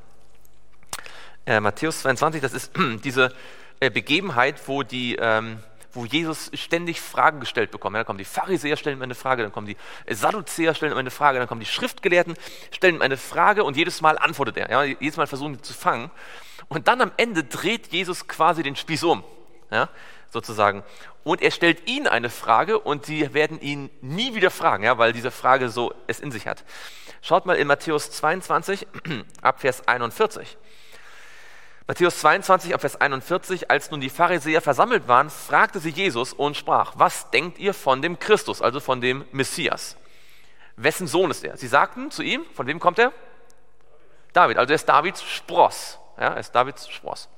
[1.46, 2.70] Äh, Matthäus 22, das ist
[3.02, 3.34] diese
[3.80, 5.60] äh, Begebenheit, wo, die, ähm,
[5.92, 7.96] wo Jesus ständig Fragen gestellt bekommt.
[7.96, 9.76] Dann kommen die Pharisäer, stellen ihm eine Frage, dann kommen die
[10.08, 12.34] Sadduzäer, stellen ihm eine Frage, dann kommen die Schriftgelehrten,
[12.70, 14.70] stellen ihm eine Frage und jedes Mal antwortet er.
[14.70, 16.10] Ja, jedes Mal versuchen sie zu fangen.
[16.68, 19.24] Und dann am Ende dreht Jesus quasi den Spieß um.
[19.70, 19.88] Ja,
[20.30, 20.82] sozusagen.
[21.22, 25.12] Und er stellt ihnen eine Frage und sie werden ihn nie wieder fragen, ja, weil
[25.12, 26.64] diese Frage so es in sich hat.
[27.22, 28.86] Schaut mal in Matthäus 22,
[29.42, 30.56] ab Vers 41.
[31.90, 36.56] Matthäus 22, ab Vers 41, als nun die Pharisäer versammelt waren, fragte sie Jesus und
[36.56, 39.96] sprach, was denkt ihr von dem Christus, also von dem Messias?
[40.76, 41.56] Wessen Sohn ist er?
[41.56, 43.12] Sie sagten zu ihm, von wem kommt er?
[44.32, 45.98] David, also er ist Davids Spross.
[46.16, 47.28] Ja, er ist Davids Spross.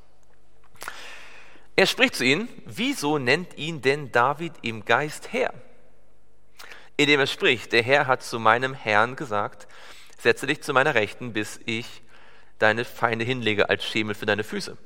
[1.75, 5.55] Er spricht zu ihnen, wieso nennt ihn denn David im Geist Herr?
[6.99, 9.67] Indem er spricht, der Herr hat zu meinem Herrn gesagt,
[10.19, 12.02] setze dich zu meiner Rechten, bis ich
[12.62, 14.77] deine Feinde hinlege als Schemel für deine Füße.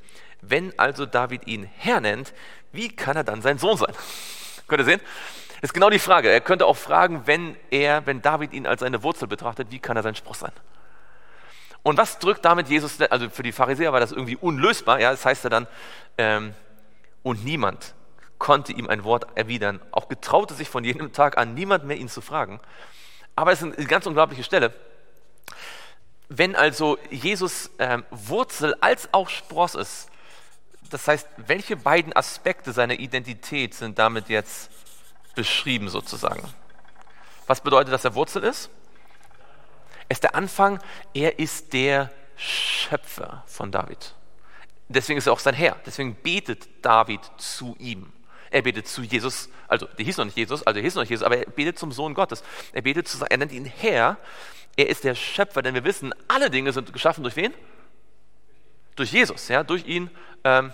[0.40, 2.32] Wenn also David ihn Herr nennt,
[2.72, 3.94] wie kann er dann sein Sohn sein?
[4.68, 5.00] Könnt ihr sehen?
[5.60, 6.28] Das ist genau die Frage.
[6.28, 9.96] Er könnte auch fragen, wenn er, wenn David ihn als seine Wurzel betrachtet, wie kann
[9.96, 10.52] er sein Spross sein?
[11.82, 15.24] Und was drückt damit Jesus, also für die Pharisäer war das irgendwie unlösbar, ja, das
[15.24, 15.66] heißt ja dann,
[16.18, 16.52] ähm,
[17.22, 17.94] und niemand
[18.38, 19.80] konnte ihm ein Wort erwidern.
[19.92, 22.60] Auch getraute sich von jenem Tag an niemand mehr ihn zu fragen.
[23.34, 24.74] Aber es ist eine ganz unglaubliche Stelle.
[26.28, 30.08] Wenn also Jesus ähm, Wurzel als auch Spross ist,
[30.90, 34.70] das heißt, welche beiden Aspekte seiner Identität sind damit jetzt
[35.34, 36.42] beschrieben sozusagen?
[37.46, 38.70] Was bedeutet, dass er Wurzel ist?
[40.08, 40.80] Er ist der Anfang,
[41.14, 44.14] er ist der Schöpfer von David.
[44.88, 45.76] Deswegen ist er auch sein Herr.
[45.84, 48.12] Deswegen betet David zu ihm.
[48.50, 51.10] Er betet zu Jesus, also der hieß noch nicht Jesus, also er hieß noch nicht
[51.10, 52.44] Jesus, aber er betet zum Sohn Gottes.
[52.72, 54.18] Er betet zu, er nennt ihn Herr.
[54.76, 57.54] Er ist der Schöpfer, denn wir wissen, alle Dinge sind geschaffen durch wen?
[58.94, 60.10] Durch Jesus, ja, durch ihn
[60.44, 60.72] ähm,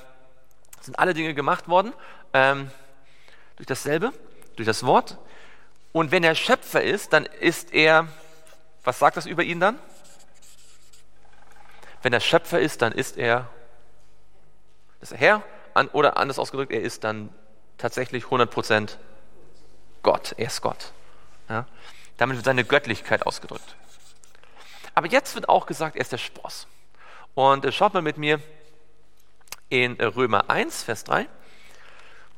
[0.81, 1.93] sind alle Dinge gemacht worden,
[2.33, 2.71] ähm,
[3.57, 4.13] durch dasselbe,
[4.57, 5.19] durch das Wort.
[5.93, 8.09] Und wenn er Schöpfer ist, dann ist er,
[8.85, 9.79] was sagt das über ihn dann?
[12.03, 13.49] Wenn er Schöpfer ist, dann ist er
[15.03, 15.43] ist er Herr
[15.75, 17.29] an, oder anders ausgedrückt, er ist dann
[17.77, 18.97] tatsächlich 100%
[20.03, 20.35] Gott.
[20.39, 20.93] Er ist Gott.
[21.49, 21.67] Ja?
[22.17, 23.77] Damit wird seine Göttlichkeit ausgedrückt.
[24.95, 26.67] Aber jetzt wird auch gesagt, er ist der Spross.
[27.35, 28.41] Und äh, schaut mal mit mir
[29.69, 31.27] in Römer 1, Vers 3,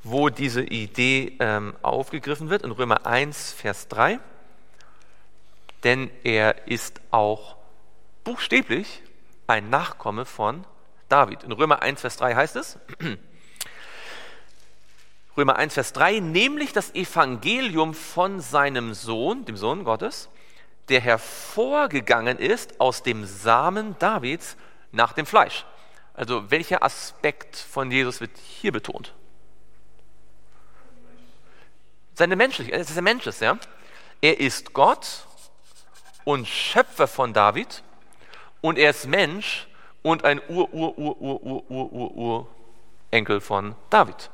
[0.05, 2.62] wo diese Idee ähm, aufgegriffen wird.
[2.62, 4.21] In Römer 1, Vers 3.
[5.83, 7.57] Denn er ist auch
[8.23, 9.03] buchstäblich
[9.47, 10.64] ein Nachkomme von
[11.09, 11.43] David.
[11.43, 12.79] In Römer 1, Vers 3 heißt es,
[15.37, 20.31] Römer 1, Vers 3, nämlich das Evangelium von seinem Sohn, dem Sohn Gottes,
[20.88, 24.57] der hervorgegangen ist aus dem Samen Davids
[24.92, 25.64] nach dem Fleisch.
[26.14, 29.12] Also welcher Aspekt von Jesus wird hier betont?
[32.14, 33.59] Seine Menschlichkeit, dass er Mensch ist, ja.
[34.20, 35.27] Er ist Gott
[36.25, 37.83] und Schöpfer von David
[38.61, 39.66] und er ist Mensch
[40.03, 44.31] und ein Ur-Ur-Ur-Ur-Ur-Ur-Ur-Enkel von David.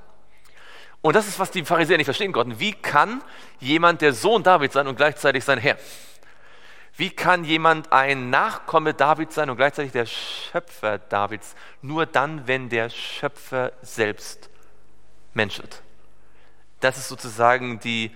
[1.01, 2.61] Und das ist, was die Pharisäer nicht verstehen konnten.
[2.61, 3.23] Wie kann
[3.59, 5.79] jemand der Sohn David sein und gleichzeitig sein Herr?
[6.97, 11.55] Wie kann jemand ein Nachkomme Davids sein und gleichzeitig der Schöpfer Davids?
[11.83, 14.51] Nur dann, wenn der Schöpfer selbst
[15.33, 15.83] Mensch wird.
[16.81, 18.15] Das ist sozusagen die,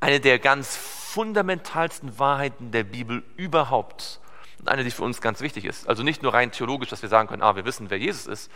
[0.00, 4.20] eine der ganz fundamentalsten Wahrheiten der Bibel überhaupt
[4.58, 5.88] und eine, die für uns ganz wichtig ist.
[5.88, 8.50] Also nicht nur rein theologisch, dass wir sagen können, ah, wir wissen, wer Jesus ist,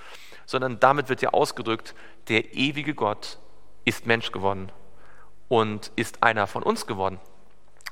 [0.44, 1.94] sondern damit wird ja ausgedrückt,
[2.29, 3.38] der ewige Gott
[3.85, 4.72] ist Mensch geworden
[5.48, 7.20] und ist einer von uns geworden.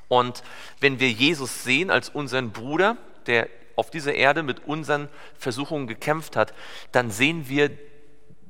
[0.09, 0.43] Und
[0.81, 6.35] wenn wir Jesus sehen als unseren Bruder, der auf dieser Erde mit unseren Versuchungen gekämpft
[6.35, 6.53] hat,
[6.93, 7.71] dann sehen wir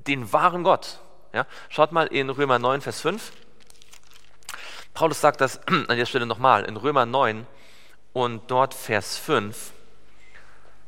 [0.06, 1.00] den wahren Gott.
[1.34, 1.46] Ja?
[1.68, 3.32] Schaut mal in Römer 9, Vers 5.
[4.94, 7.46] Paulus sagt das an der Stelle nochmal, in Römer 9,
[8.14, 9.72] und dort Vers 5,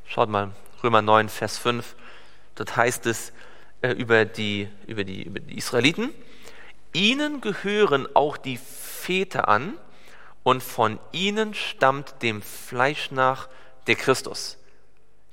[0.06, 0.50] schaut mal,
[0.82, 1.94] Römer 9, Vers 5,
[2.54, 3.32] dort heißt es
[3.82, 6.14] äh, über, die, über, die, über die Israeliten,
[6.92, 9.74] Ihnen gehören auch die Väter an
[10.42, 13.48] und von ihnen stammt dem Fleisch nach
[13.86, 14.58] der Christus,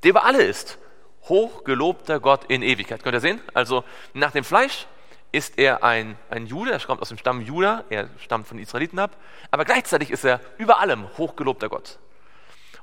[0.03, 0.77] der über alle ist.
[1.23, 3.03] Hochgelobter Gott in Ewigkeit.
[3.03, 3.41] Könnt ihr sehen?
[3.53, 4.87] Also nach dem Fleisch
[5.31, 8.63] ist er ein, ein Jude, er kommt aus dem Stamm Juda, er stammt von den
[8.63, 9.17] Israeliten ab,
[9.51, 11.99] aber gleichzeitig ist er über allem hochgelobter Gott.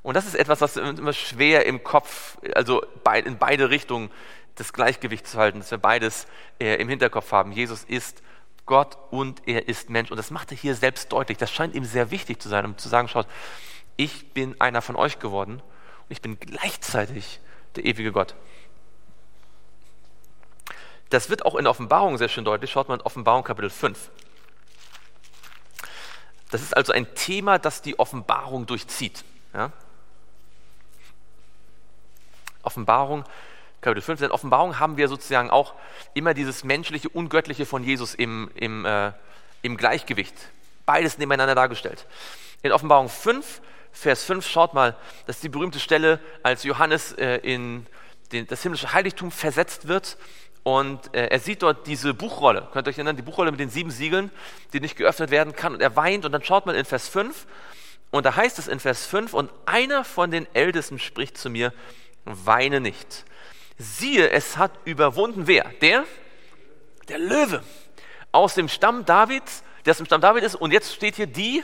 [0.03, 2.85] Und das ist etwas, was immer schwer im Kopf, also
[3.25, 4.11] in beide Richtungen
[4.53, 6.27] das Gleichgewicht zu halten, dass wir beides
[6.59, 7.51] äh, im Hinterkopf haben.
[7.51, 8.21] Jesus ist
[8.65, 10.11] Gott und er ist Mensch.
[10.11, 11.37] Und das macht er hier selbst deutlich.
[11.37, 13.27] Das scheint ihm sehr wichtig zu sein, um zu sagen, schaut,
[13.97, 17.39] ich bin einer von euch geworden und ich bin gleichzeitig
[17.75, 18.35] der ewige Gott.
[21.09, 22.71] Das wird auch in Offenbarung sehr schön deutlich.
[22.71, 24.09] Schaut mal in Offenbarung Kapitel 5.
[26.49, 29.23] Das ist also ein Thema, das die Offenbarung durchzieht.
[29.53, 29.71] Ja?
[32.63, 33.23] Offenbarung
[33.85, 34.25] Kapitel 15.
[34.25, 35.75] In Offenbarung haben wir sozusagen auch
[36.15, 39.11] immer dieses menschliche, ungöttliche von Jesus im, im, äh,
[39.61, 40.33] im Gleichgewicht.
[40.87, 42.07] Beides nebeneinander dargestellt.
[42.63, 44.95] In Offenbarung 5, Vers 5, schaut mal,
[45.27, 47.85] das ist die berühmte Stelle, als Johannes äh, in
[48.31, 50.17] den, das himmlische Heiligtum versetzt wird
[50.63, 52.67] und äh, er sieht dort diese Buchrolle.
[52.73, 54.31] Könnt ihr euch erinnern, die Buchrolle mit den sieben Siegeln,
[54.73, 55.75] die nicht geöffnet werden kann.
[55.75, 57.45] Und er weint und dann schaut man in Vers 5
[58.09, 61.71] und da heißt es in Vers 5, und einer von den Ältesten spricht zu mir,
[62.23, 63.25] weine nicht
[63.77, 65.71] siehe, es hat überwunden wer?
[65.81, 66.05] Der?
[67.07, 67.63] Der Löwe
[68.31, 70.55] aus dem Stamm Davids, der aus dem Stamm David ist.
[70.55, 71.63] Und jetzt steht hier die,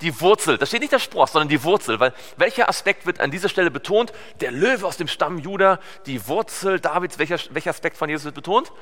[0.00, 0.58] die Wurzel.
[0.58, 1.98] Da steht nicht der Spross, sondern die Wurzel.
[1.98, 4.12] Weil welcher Aspekt wird an dieser Stelle betont?
[4.40, 7.18] Der Löwe aus dem Stamm Juda, die Wurzel Davids.
[7.18, 8.72] Welcher, welcher Aspekt von Jesus wird betont?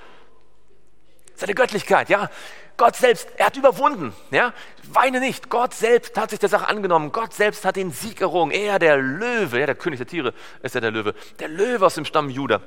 [1.36, 2.30] Seine Göttlichkeit, ja.
[2.78, 4.52] Gott selbst, er hat überwunden, ja.
[4.84, 5.48] Weine nicht.
[5.48, 7.12] Gott selbst hat sich der Sache angenommen.
[7.12, 8.52] Gott selbst hat den Sieg errungen.
[8.52, 11.14] Er, der Löwe, ja, der König der Tiere ist ja der Löwe.
[11.38, 12.60] Der Löwe aus dem Stamm Juda.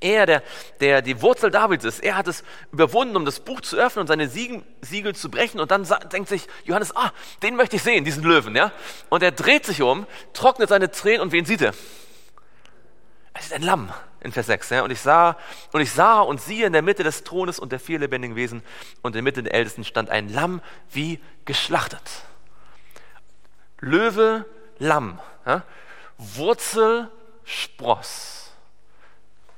[0.00, 0.42] Er, der,
[0.80, 4.08] der die Wurzel Davids ist, er hat es überwunden, um das Buch zu öffnen und
[4.08, 5.60] seine Siegen, Siegel zu brechen.
[5.60, 7.12] Und dann denkt sich Johannes, ah,
[7.42, 8.72] den möchte ich sehen, diesen Löwen, ja.
[9.10, 11.72] Und er dreht sich um, trocknet seine Tränen und wen sieht er?
[13.34, 14.70] Es ist ein Lamm in Vers 6.
[14.70, 14.82] Ja?
[14.82, 15.36] Und, ich sah,
[15.72, 18.62] und ich sah und siehe in der Mitte des Thrones und der vier lebendigen Wesen
[19.02, 22.24] und in der Mitte der Ältesten stand ein Lamm wie geschlachtet.
[23.80, 24.46] Löwe,
[24.78, 25.18] Lamm.
[25.46, 25.64] Ja?
[26.18, 27.10] Wurzel,
[27.44, 28.52] Spross.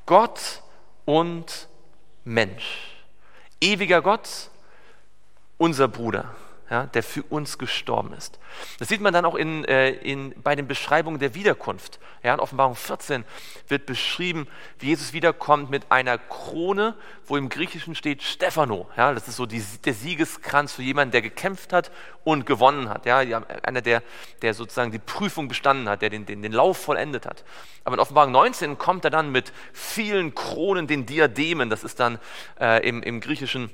[0.06, 0.62] Gott
[1.04, 1.68] und
[2.24, 2.90] Mensch.
[3.60, 4.28] Ewiger Gott,
[5.56, 6.34] unser Bruder
[6.74, 8.40] ja, der für uns gestorben ist.
[8.80, 12.00] Das sieht man dann auch in, äh, in, bei den Beschreibungen der Wiederkunft.
[12.24, 13.24] Ja, in Offenbarung 14
[13.68, 14.48] wird beschrieben,
[14.80, 18.88] wie Jesus wiederkommt mit einer Krone, wo im Griechischen steht Stephano.
[18.96, 21.92] Ja, das ist so die, der Siegeskranz für jemanden, der gekämpft hat
[22.24, 23.06] und gewonnen hat.
[23.06, 24.02] Ja, einer, der,
[24.42, 27.44] der sozusagen die Prüfung bestanden hat, der den, den, den Lauf vollendet hat.
[27.84, 31.70] Aber in Offenbarung 19 kommt er dann mit vielen Kronen, den Diademen.
[31.70, 32.18] Das ist dann
[32.58, 33.70] äh, im, im Griechischen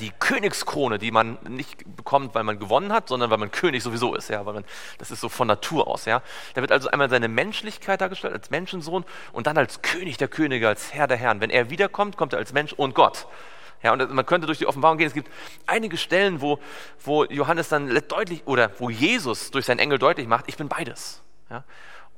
[0.00, 4.14] die Königskrone, die man nicht bekommt, weil man gewonnen hat, sondern weil man König sowieso
[4.14, 4.64] ist, ja, weil man,
[4.98, 6.20] das ist so von Natur aus, ja.
[6.54, 10.66] Da wird also einmal seine Menschlichkeit dargestellt als Menschensohn und dann als König der Könige,
[10.66, 11.40] als Herr der Herren.
[11.40, 13.28] Wenn er wiederkommt, kommt er als Mensch und Gott.
[13.82, 15.06] Ja, und man könnte durch die Offenbarung gehen.
[15.06, 15.30] Es gibt
[15.66, 16.58] einige Stellen, wo,
[17.04, 21.22] wo Johannes dann deutlich oder wo Jesus durch seinen Engel deutlich macht, ich bin beides.
[21.50, 21.62] Ja.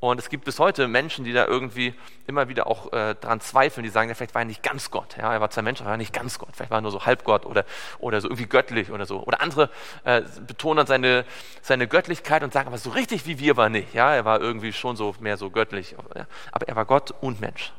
[0.00, 1.94] Und es gibt bis heute Menschen, die da irgendwie
[2.26, 5.18] immer wieder auch äh, dran zweifeln, die sagen, ja, vielleicht war er nicht ganz Gott.
[5.18, 6.48] Ja, er war zwar Mensch, aber er war nicht ganz Gott.
[6.54, 7.66] Vielleicht war er nur so Halbgott oder,
[7.98, 9.22] oder so irgendwie göttlich oder so.
[9.22, 9.68] Oder andere
[10.04, 11.26] äh, betonen seine,
[11.60, 13.92] seine Göttlichkeit und sagen, aber so richtig wie wir war nicht.
[13.92, 15.94] Ja, er war irgendwie schon so mehr so göttlich.
[16.14, 17.72] Ja, aber er war Gott und Mensch.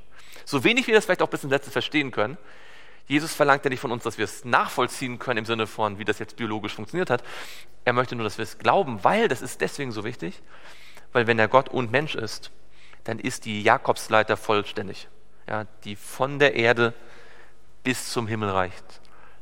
[0.45, 2.38] So wenig wir das vielleicht auch bis zum Letzten verstehen können,
[3.08, 6.06] Jesus verlangt ja nicht von uns, dass wir es nachvollziehen können im Sinne von, wie
[6.06, 7.24] das jetzt biologisch funktioniert hat.
[7.84, 10.41] Er möchte nur, dass wir es glauben, weil das ist deswegen so wichtig,
[11.14, 12.51] weil wenn er Gott und Mensch ist,
[13.03, 15.07] dann ist die Jakobsleiter vollständig,
[15.47, 16.93] ja, die von der Erde
[17.84, 18.84] bis zum Himmel reicht.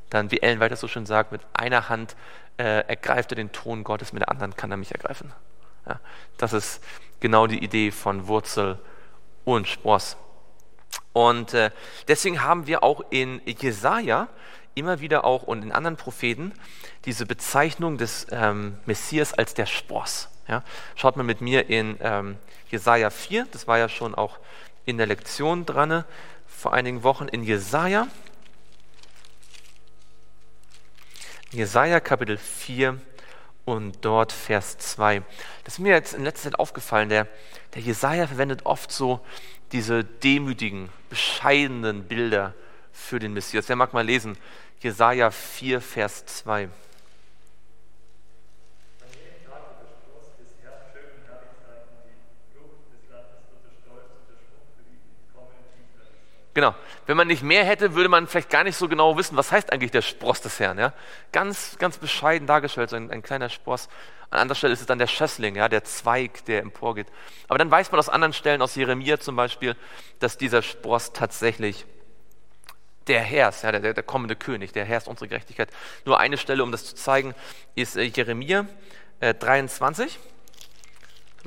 [0.09, 2.15] Dann, wie Ellen weiter so schön sagt, mit einer Hand
[2.57, 5.32] äh, ergreift er den Thron Gottes, mit der anderen kann er mich ergreifen.
[5.88, 5.99] Ja,
[6.38, 6.84] das ist
[7.20, 8.80] genau die Idee von Wurzel
[9.43, 10.17] und Spross.
[11.13, 11.72] Und äh,
[12.07, 14.28] deswegen haben wir auch in Jesaja
[14.76, 16.53] immer wieder auch und in anderen Propheten
[17.05, 20.30] diese Bezeichnung des ähm, Messias als der Spross.
[20.50, 20.64] Ja?
[20.95, 22.38] Schaut mal mit mir in ähm,
[22.70, 24.39] Jesaja 4, das war ja schon auch
[24.86, 26.04] in der Lektion dran
[26.47, 28.08] vor einigen Wochen in Jesaja.
[31.52, 33.00] Jesaja Kapitel 4
[33.66, 35.22] und dort Vers 2.
[35.64, 37.10] Das ist mir jetzt in letzter Zeit aufgefallen.
[37.10, 37.28] Der,
[37.76, 39.20] der Jesaja verwendet oft so
[39.72, 42.54] diese demütigen, bescheidenen Bilder
[42.91, 43.70] für den Messias.
[43.70, 44.38] Wer mag mal lesen?
[44.82, 46.70] Jesaja 4, Vers 2.
[56.60, 56.76] Genau.
[57.05, 59.72] Wenn man nicht mehr hätte, würde man vielleicht gar nicht so genau wissen, was heißt
[59.72, 60.78] eigentlich der Spross des Herrn.
[60.78, 60.91] Ja?
[61.32, 63.88] Ganz, ganz bescheiden dargestellt, so ein, ein kleiner Spross.
[64.30, 67.07] An anderer Stelle ist es dann der Schössling, ja, der Zweig, der emporgeht.
[67.47, 69.78] Aber dann weiß man aus anderen Stellen, aus Jeremia zum Beispiel,
[70.20, 71.86] dass dieser Spross tatsächlich
[73.07, 75.70] der herrscht, ja, der, der, kommende König, der herrscht unsere Gerechtigkeit.
[76.03, 77.36] Nur eine Stelle, um das zu zeigen,
[77.76, 78.66] ist äh, Jeremia
[79.22, 80.20] äh, 23.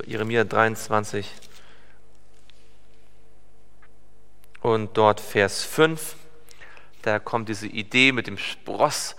[0.06, 1.30] Jeremia 23
[4.62, 6.16] und dort Vers 5.
[7.02, 9.16] Da kommt diese Idee mit dem Spross.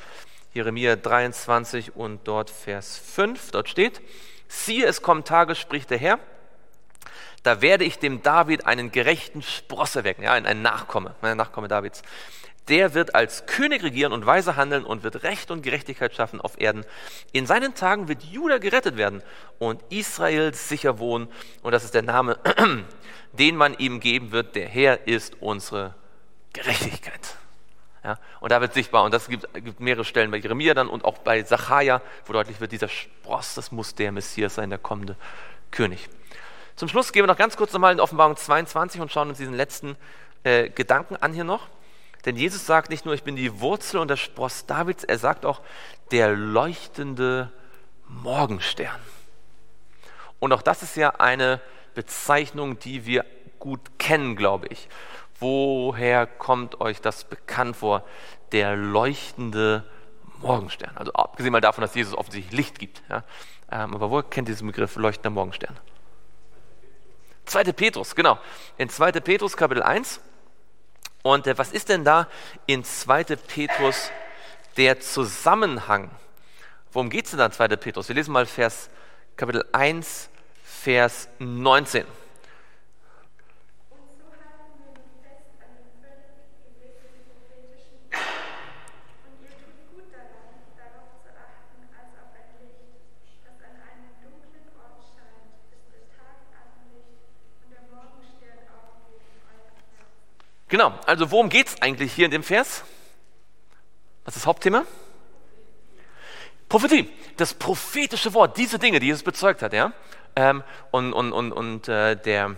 [0.54, 3.52] Jeremia 23 und dort Vers 5.
[3.52, 4.02] Dort steht,
[4.48, 6.20] siehe, es kommen Tage, spricht der Herr,
[7.42, 12.04] da werde ich dem David einen gerechten Spross erwecken, ja, ein Nachkomme, ein Nachkomme Davids.
[12.70, 16.60] Der wird als König regieren und weise handeln und wird Recht und Gerechtigkeit schaffen auf
[16.60, 16.86] Erden.
[17.34, 19.22] In seinen Tagen wird Juda gerettet werden
[19.60, 21.28] und Israel sicher wohnen.
[21.62, 22.38] Und das ist der Name,
[23.34, 24.56] den man ihm geben wird.
[24.56, 25.96] Der Herr ist unsere
[26.54, 27.38] Gerechtigkeit.
[28.04, 31.06] Ja, und da wird sichtbar, und das gibt, gibt mehrere Stellen bei Jeremia dann und
[31.06, 35.16] auch bei Sacharja, wo deutlich wird, dieser Spross, das muss der Messias sein, der kommende
[35.72, 36.10] König.
[36.76, 39.54] Zum Schluss gehen wir noch ganz kurz nochmal in Offenbarung 22 und schauen uns diesen
[39.54, 39.96] letzten
[40.44, 41.70] äh, Gedanken an hier noch.
[42.26, 45.46] Denn Jesus sagt nicht nur, ich bin die Wurzel und der Spross Davids, er sagt
[45.46, 45.62] auch,
[46.12, 47.52] der leuchtende
[48.08, 49.00] Morgenstern.
[50.40, 51.62] Und auch das ist ja eine
[51.96, 53.26] Bezeichnung, die wir
[53.60, 54.88] gut kennen, glaube ich.
[55.40, 58.04] Woher kommt euch das bekannt vor?
[58.52, 59.84] Der leuchtende
[60.40, 60.96] Morgenstern.
[60.96, 63.02] Also abgesehen mal davon, dass Jesus offensichtlich Licht gibt.
[63.10, 63.24] Ja?
[63.72, 65.78] Ähm, aber woher kennt ihr diesen Begriff leuchtender Morgenstern?
[67.46, 67.64] 2.
[67.74, 68.40] Petrus, genau.
[68.78, 69.12] In 2.
[69.14, 70.22] Petrus Kapitel 1.
[71.24, 72.28] Und äh, was ist denn da
[72.68, 73.24] in 2.
[73.24, 74.12] Petrus
[74.78, 76.12] der Zusammenhang?
[76.92, 77.70] Worum geht es denn da in 2.
[77.70, 78.08] Petrus?
[78.08, 78.90] Wir lesen mal Vers
[79.36, 80.30] Kapitel 1,
[80.64, 82.06] Vers 19.
[100.74, 102.84] Genau, also worum geht es eigentlich hier in dem Vers?
[104.26, 104.88] Was ist das Hauptthema?
[106.68, 107.08] Prophetie,
[107.38, 109.72] das prophetische Wort, diese Dinge, die Jesus bezeugt hat.
[109.72, 109.94] Ja?
[110.36, 112.56] Ähm, und und, und, und äh, der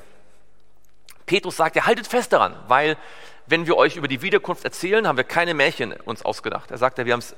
[1.26, 2.96] Petrus sagt, ja, haltet fest daran, weil
[3.48, 6.72] wenn wir euch über die Wiederkunft erzählen, haben wir keine Märchen uns ausgedacht.
[6.72, 7.36] Er sagt ja, wir haben es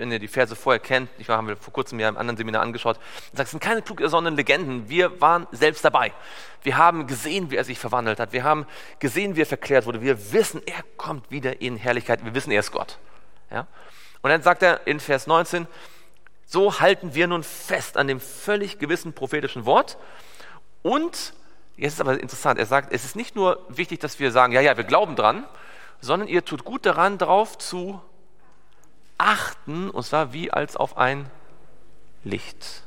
[0.00, 2.62] wenn ihr die Verse vorher kennt, ich haben wir vor kurzem ja im anderen Seminar
[2.62, 2.98] angeschaut,
[3.32, 4.88] sagt, es sind keine klug ersonnenen Legenden.
[4.88, 6.12] Wir waren selbst dabei.
[6.62, 8.32] Wir haben gesehen, wie er sich verwandelt hat.
[8.32, 8.66] Wir haben
[8.98, 10.02] gesehen, wie er verklärt wurde.
[10.02, 12.24] Wir wissen, er kommt wieder in Herrlichkeit.
[12.24, 12.98] Wir wissen, er ist Gott.
[13.50, 13.66] Ja?
[14.22, 15.66] Und dann sagt er in Vers 19,
[16.46, 19.98] so halten wir nun fest an dem völlig gewissen prophetischen Wort.
[20.82, 21.34] Und,
[21.76, 24.60] jetzt ist aber interessant, er sagt, es ist nicht nur wichtig, dass wir sagen, ja,
[24.60, 25.46] ja, wir glauben dran,
[26.00, 28.00] sondern ihr tut gut daran, darauf zu
[29.20, 31.30] achten, und zwar wie als auf ein
[32.24, 32.82] Licht.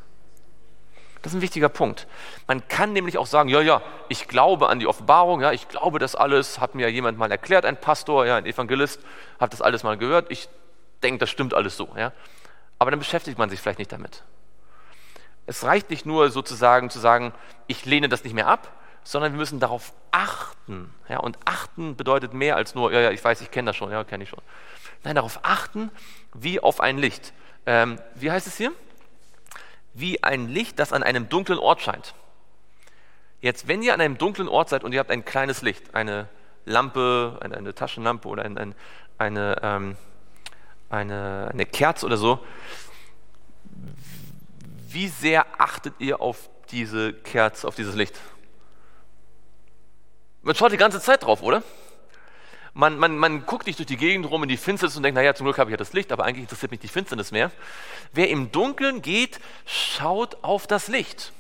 [1.22, 2.08] Das ist ein wichtiger Punkt.
[2.48, 6.00] Man kann nämlich auch sagen, ja, ja, ich glaube an die Offenbarung, ja, ich glaube
[6.00, 9.00] das alles, hat mir jemand mal erklärt, ein Pastor, ja, ein Evangelist,
[9.40, 10.50] hat das alles mal gehört, ich
[11.02, 12.12] denke, das stimmt alles so, ja.
[12.78, 14.24] Aber dann beschäftigt man sich vielleicht nicht damit.
[15.46, 17.34] Es reicht nicht nur sozusagen zu sagen,
[17.68, 18.72] ich lehne das nicht mehr ab,
[19.04, 20.94] sondern wir müssen darauf achten.
[21.10, 23.92] Ja, und achten bedeutet mehr als nur, ja, ja, ich weiß, ich kenne das schon,
[23.92, 24.42] ja, kenne ich schon.
[25.04, 25.92] Nein, darauf achten,
[26.34, 27.34] wie auf ein Licht.
[27.66, 28.72] Ähm, wie heißt es hier?
[29.94, 32.14] Wie ein Licht, das an einem dunklen Ort scheint.
[33.42, 36.30] Jetzt, wenn ihr an einem dunklen Ort seid und ihr habt ein kleines Licht, eine
[36.66, 38.76] Lampe, eine, eine Taschenlampe oder ein, ein,
[39.18, 39.98] eine, ähm,
[40.90, 42.40] eine, eine Kerze oder so,
[44.88, 48.18] wie sehr achtet ihr auf diese Kerze, auf dieses Licht?
[50.44, 51.64] Man schaut die ganze Zeit drauf, oder?
[52.74, 55.34] Man, man, man guckt nicht durch die Gegend rum in die Finsternis und denkt, naja,
[55.34, 57.52] zum Glück habe ich ja das Licht, aber eigentlich interessiert mich die Finsternis mehr.
[58.14, 61.32] Wer im Dunkeln geht, schaut auf das Licht.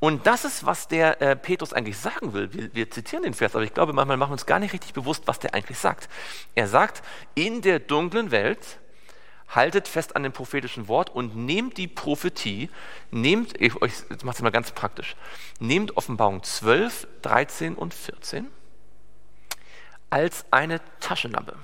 [0.00, 2.52] Und das ist, was der äh, Petrus eigentlich sagen will.
[2.52, 4.92] Wir, wir, zitieren den Vers, aber ich glaube, manchmal machen wir uns gar nicht richtig
[4.92, 6.10] bewusst, was der eigentlich sagt.
[6.54, 7.02] Er sagt,
[7.34, 8.78] in der dunklen Welt
[9.48, 12.70] haltet fest an dem prophetischen Wort und nehmt die Prophetie,
[13.10, 15.16] nehmt, ich, jetzt macht es mal ganz praktisch,
[15.60, 18.46] nehmt Offenbarung 12, 13 und 14
[20.10, 21.56] als eine Taschenlampe.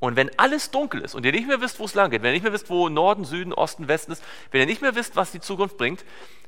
[0.00, 2.28] Und wenn alles dunkel ist und ihr nicht mehr wisst, wo es lang geht, wenn
[2.28, 5.16] ihr nicht mehr wisst, wo Norden, Süden, Osten, Westen ist, wenn ihr nicht mehr wisst,
[5.16, 6.04] was die Zukunft bringt,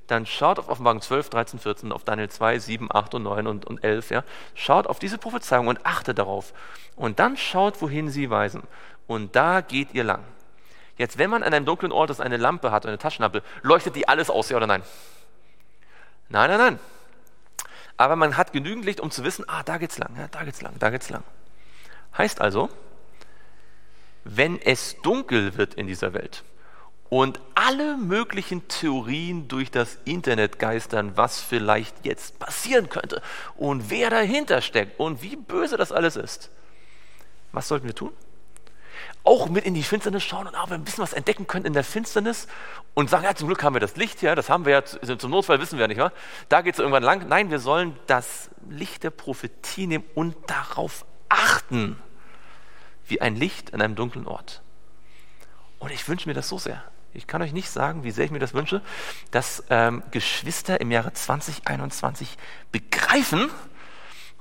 [0.07, 3.65] dann schaut auf Offenbarung 12, 13, 14, auf Daniel 2, 7, 8 und 9 und,
[3.65, 4.11] und 11.
[4.11, 4.25] Ja.
[4.55, 6.53] Schaut auf diese Prophezeiung und achtet darauf.
[6.97, 8.63] Und dann schaut, wohin sie weisen.
[9.07, 10.25] Und da geht ihr lang.
[10.99, 14.09] Jetzt, wenn man an einem dunklen Ort ist, eine Lampe hat, eine Taschenlampe, leuchtet die
[14.09, 14.83] alles aus, ja oder nein?
[16.29, 16.79] Nein, nein, nein.
[17.97, 20.63] Aber man hat genügend Licht, um zu wissen, ah, da geht's lang, ja, da geht's
[20.63, 21.23] lang, da geht's lang.
[22.17, 22.69] Heißt also,
[24.25, 26.43] wenn es dunkel wird in dieser Welt
[27.09, 33.23] und alle möglichen Theorien durch das Internet geistern, was vielleicht jetzt passieren könnte
[33.57, 36.51] und wer dahinter steckt und wie böse das alles ist,
[37.53, 38.13] was sollten wir tun?
[39.25, 41.85] Auch mit in die Finsternis schauen und auch ein bisschen was entdecken können in der
[41.85, 42.47] Finsternis
[42.95, 44.85] und sagen, ja, zum Glück haben wir das Licht, ja, das haben wir ja,
[45.19, 46.13] zum Notfall wissen wir ja nicht, wa?
[46.49, 47.29] da geht es irgendwann lang.
[47.29, 51.99] Nein, wir sollen das Licht der Prophetie nehmen und darauf achten
[53.07, 54.63] wie ein Licht an einem dunklen Ort.
[55.79, 56.83] Und ich wünsche mir das so sehr.
[57.13, 58.83] Ich kann euch nicht sagen, wie sehr ich mir das wünsche,
[59.31, 62.37] dass ähm, Geschwister im Jahre 2021
[62.73, 63.51] begreifen,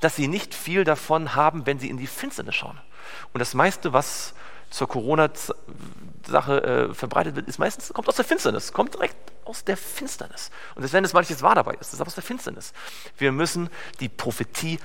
[0.01, 2.80] dass sie nicht viel davon haben, wenn sie in die Finsternis schauen.
[3.34, 4.34] Und das meiste, was
[4.70, 9.78] zur Corona-Sache äh, verbreitet wird, ist meistens, kommt aus der Finsternis, kommt direkt aus der
[9.78, 10.51] Finsternis.
[10.76, 12.74] Und das, wenn es manches wahr dabei ist, das ist aus der Finsternis.
[13.18, 14.80] Wir müssen die Prophetie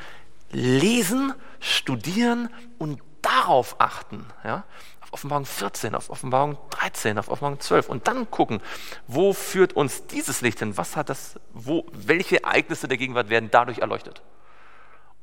[0.51, 4.65] lesen, studieren und darauf achten, ja,
[5.01, 8.61] auf Offenbarung 14, auf Offenbarung 13, auf Offenbarung 12 und dann gucken,
[9.07, 10.77] wo führt uns dieses Licht hin?
[10.77, 14.23] Was hat das, wo, welche Ereignisse der Gegenwart werden dadurch erleuchtet?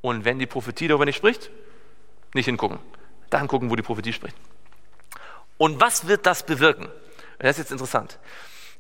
[0.02, 1.50] Und wenn die Prophetie darüber nicht spricht,
[2.34, 2.80] nicht hingucken.
[3.30, 4.36] Dann gucken, wo die Prophetie spricht.
[5.58, 6.88] Und was wird das bewirken?
[7.40, 8.20] Das ist jetzt interessant.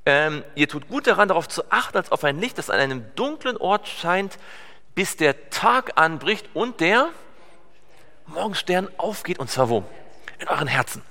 [0.05, 3.03] Ähm, ihr tut gut daran, darauf zu achten, als auf ein Licht, das an einem
[3.15, 4.37] dunklen Ort scheint,
[4.95, 7.09] bis der Tag anbricht und der
[8.25, 9.83] Morgenstern aufgeht und zwar wo?
[10.39, 11.01] In euren Herzen.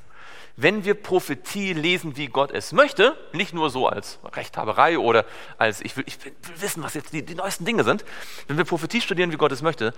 [0.58, 5.26] Wenn wir Prophetie lesen, wie Gott es möchte, nicht nur so als Rechthaberei oder
[5.58, 8.04] als ich will, ich will wissen, was jetzt die, die neuesten Dinge sind,
[8.48, 9.92] wenn wir Prophetie studieren, wie Gott es möchte,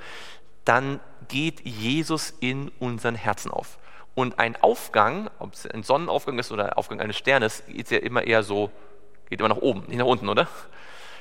[0.65, 0.99] dann
[1.29, 3.79] geht Jesus in unseren Herzen auf.
[4.17, 8.25] Und ein Aufgang, ob es ein Sonnenaufgang ist oder Aufgang eines Sternes, geht ja immer
[8.25, 8.73] eher so,
[9.31, 10.49] geht immer nach oben, nicht nach unten, oder?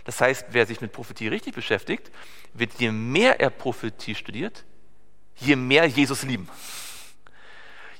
[0.04, 2.12] Das heißt, wer sich mit Prophetie richtig beschäftigt,
[2.54, 4.64] wird je mehr er Prophetie studiert,
[5.36, 6.50] je mehr Jesus lieben.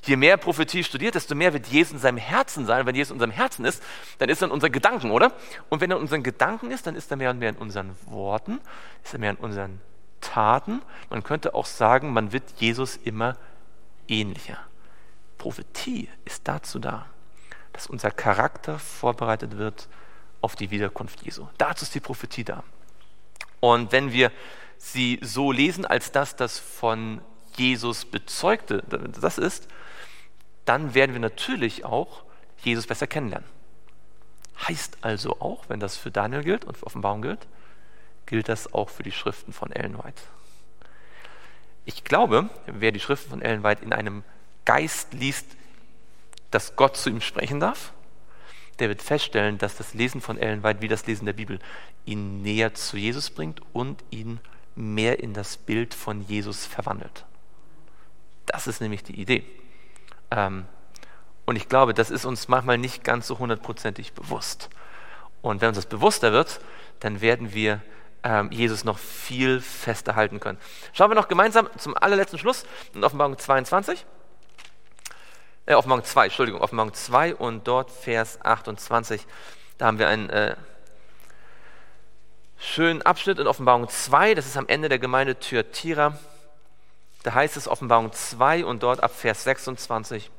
[0.08, 2.80] Je mehr Prophetie studiert, desto mehr wird Jesus in seinem Herzen sein.
[2.80, 3.82] Und wenn Jesus in unserem Herzen ist,
[4.18, 5.32] dann ist er in unseren Gedanken, oder?
[5.68, 7.94] Und wenn er in unseren Gedanken ist, dann ist er mehr und mehr in unseren
[8.06, 8.58] Worten,
[9.04, 9.80] ist er mehr in unseren
[10.22, 10.80] Taten.
[11.10, 13.36] Man könnte auch sagen, man wird Jesus immer
[14.08, 14.58] ähnlicher.
[15.36, 17.06] Prophetie ist dazu da,
[17.74, 19.88] dass unser Charakter vorbereitet wird
[20.40, 21.48] auf die Wiederkunft Jesu.
[21.58, 22.64] Dazu ist die Prophetie da.
[23.60, 24.32] Und wenn wir
[24.78, 27.20] sie so lesen, als dass das von
[27.56, 28.82] Jesus bezeugte,
[29.20, 29.68] das ist,
[30.68, 32.24] dann werden wir natürlich auch
[32.62, 33.48] Jesus besser kennenlernen.
[34.68, 37.46] Heißt also auch, wenn das für Daniel gilt und für Offenbarung gilt,
[38.26, 40.22] gilt das auch für die Schriften von Ellen White.
[41.86, 44.24] Ich glaube, wer die Schriften von Ellen White in einem
[44.66, 45.46] Geist liest,
[46.50, 47.92] dass Gott zu ihm sprechen darf,
[48.78, 51.60] der wird feststellen, dass das Lesen von Ellen White wie das Lesen der Bibel
[52.04, 54.40] ihn näher zu Jesus bringt und ihn
[54.74, 57.24] mehr in das Bild von Jesus verwandelt.
[58.44, 59.44] Das ist nämlich die Idee.
[60.30, 60.66] Ähm,
[61.46, 64.68] und ich glaube, das ist uns manchmal nicht ganz so hundertprozentig bewusst.
[65.40, 66.60] Und wenn uns das bewusster wird,
[67.00, 67.80] dann werden wir
[68.22, 70.58] ähm, Jesus noch viel fester halten können.
[70.92, 72.64] Schauen wir noch gemeinsam zum allerletzten Schluss
[72.94, 74.04] in Offenbarung 22.
[75.66, 79.26] Äh, Offenbarung 2, Entschuldigung, Offenbarung 2 und dort Vers 28.
[79.78, 80.56] Da haben wir einen äh,
[82.58, 86.18] schönen Abschnitt in Offenbarung 2, das ist am Ende der Gemeinde Thyatira.
[87.22, 90.30] Da heißt es Offenbarung 2 und dort ab Vers 26.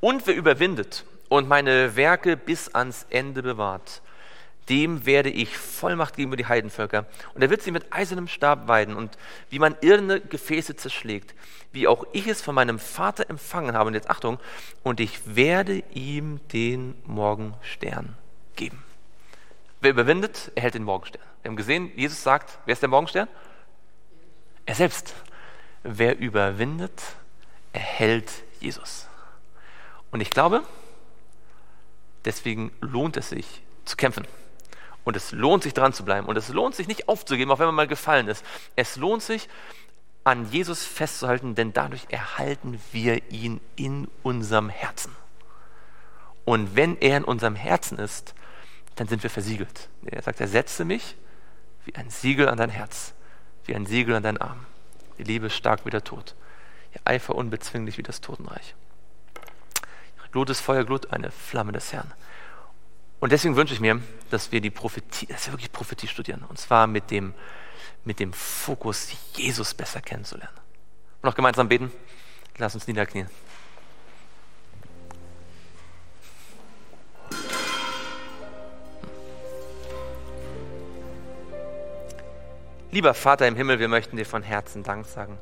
[0.00, 4.02] Und wer überwindet und meine Werke bis ans Ende bewahrt,
[4.68, 7.06] dem werde ich Vollmacht geben über die Heidenvölker.
[7.34, 9.18] Und er wird sie mit eisernem Stab weiden und
[9.50, 11.34] wie man irrende Gefäße zerschlägt,
[11.72, 13.88] wie auch ich es von meinem Vater empfangen habe.
[13.88, 14.38] Und jetzt Achtung,
[14.82, 18.16] und ich werde ihm den Morgenstern
[18.56, 18.82] geben.
[19.80, 21.22] Wer überwindet, erhält den Morgenstern.
[21.42, 23.28] Wir haben gesehen, Jesus sagt, wer ist der Morgenstern?
[24.64, 25.14] Er selbst.
[25.84, 27.00] Wer überwindet,
[27.72, 29.06] erhält Jesus.
[30.10, 30.62] Und ich glaube,
[32.24, 34.26] deswegen lohnt es sich zu kämpfen.
[35.04, 36.26] Und es lohnt sich dran zu bleiben.
[36.26, 38.44] Und es lohnt sich nicht aufzugeben, auch wenn man mal gefallen ist.
[38.74, 39.48] Es lohnt sich,
[40.24, 45.14] an Jesus festzuhalten, denn dadurch erhalten wir ihn in unserem Herzen.
[46.46, 48.34] Und wenn er in unserem Herzen ist,
[48.96, 49.88] dann sind wir versiegelt.
[50.06, 51.16] Er sagt, er setze mich
[51.84, 53.12] wie ein Siegel an dein Herz,
[53.66, 54.66] wie ein Siegel an deinen Arm.
[55.18, 56.34] Die Liebe stark wie der Tod,
[56.92, 58.74] ihr Eifer unbezwinglich wie das Totenreich.
[60.18, 62.12] Ihre Glut ist Feuerglut, eine Flamme des Herrn.
[63.20, 64.00] Und deswegen wünsche ich mir,
[64.30, 66.44] dass wir die Prophetie, dass wir wirklich Prophetie studieren.
[66.48, 67.32] Und zwar mit dem,
[68.04, 70.54] mit dem Fokus, Jesus besser kennenzulernen.
[71.22, 71.90] Und noch gemeinsam beten.
[72.58, 73.28] Lass uns niederknien.
[82.94, 85.36] Lieber Vater im Himmel, wir möchten dir von Herzen Dank sagen,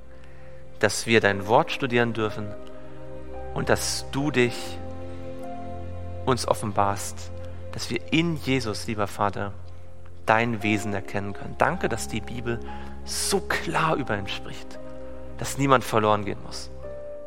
[0.79, 2.49] dass wir dein Wort studieren dürfen
[3.53, 4.79] und dass du dich
[6.25, 7.31] uns offenbarst,
[7.73, 9.53] dass wir in Jesus, lieber Vater,
[10.25, 11.55] dein Wesen erkennen können.
[11.59, 12.59] Danke, dass die Bibel
[13.05, 14.79] so klar über ihn spricht,
[15.37, 16.71] dass niemand verloren gehen muss.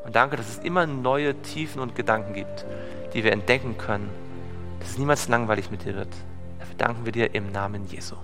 [0.06, 2.66] Und danke, dass es immer neue Tiefen und Gedanken gibt,
[3.14, 4.10] die wir entdecken können,
[4.80, 6.16] dass es niemals langweilig mit dir wird.
[6.58, 8.16] Dafür danken wir dir im Namen Jesu.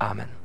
[0.00, 0.39] Amen.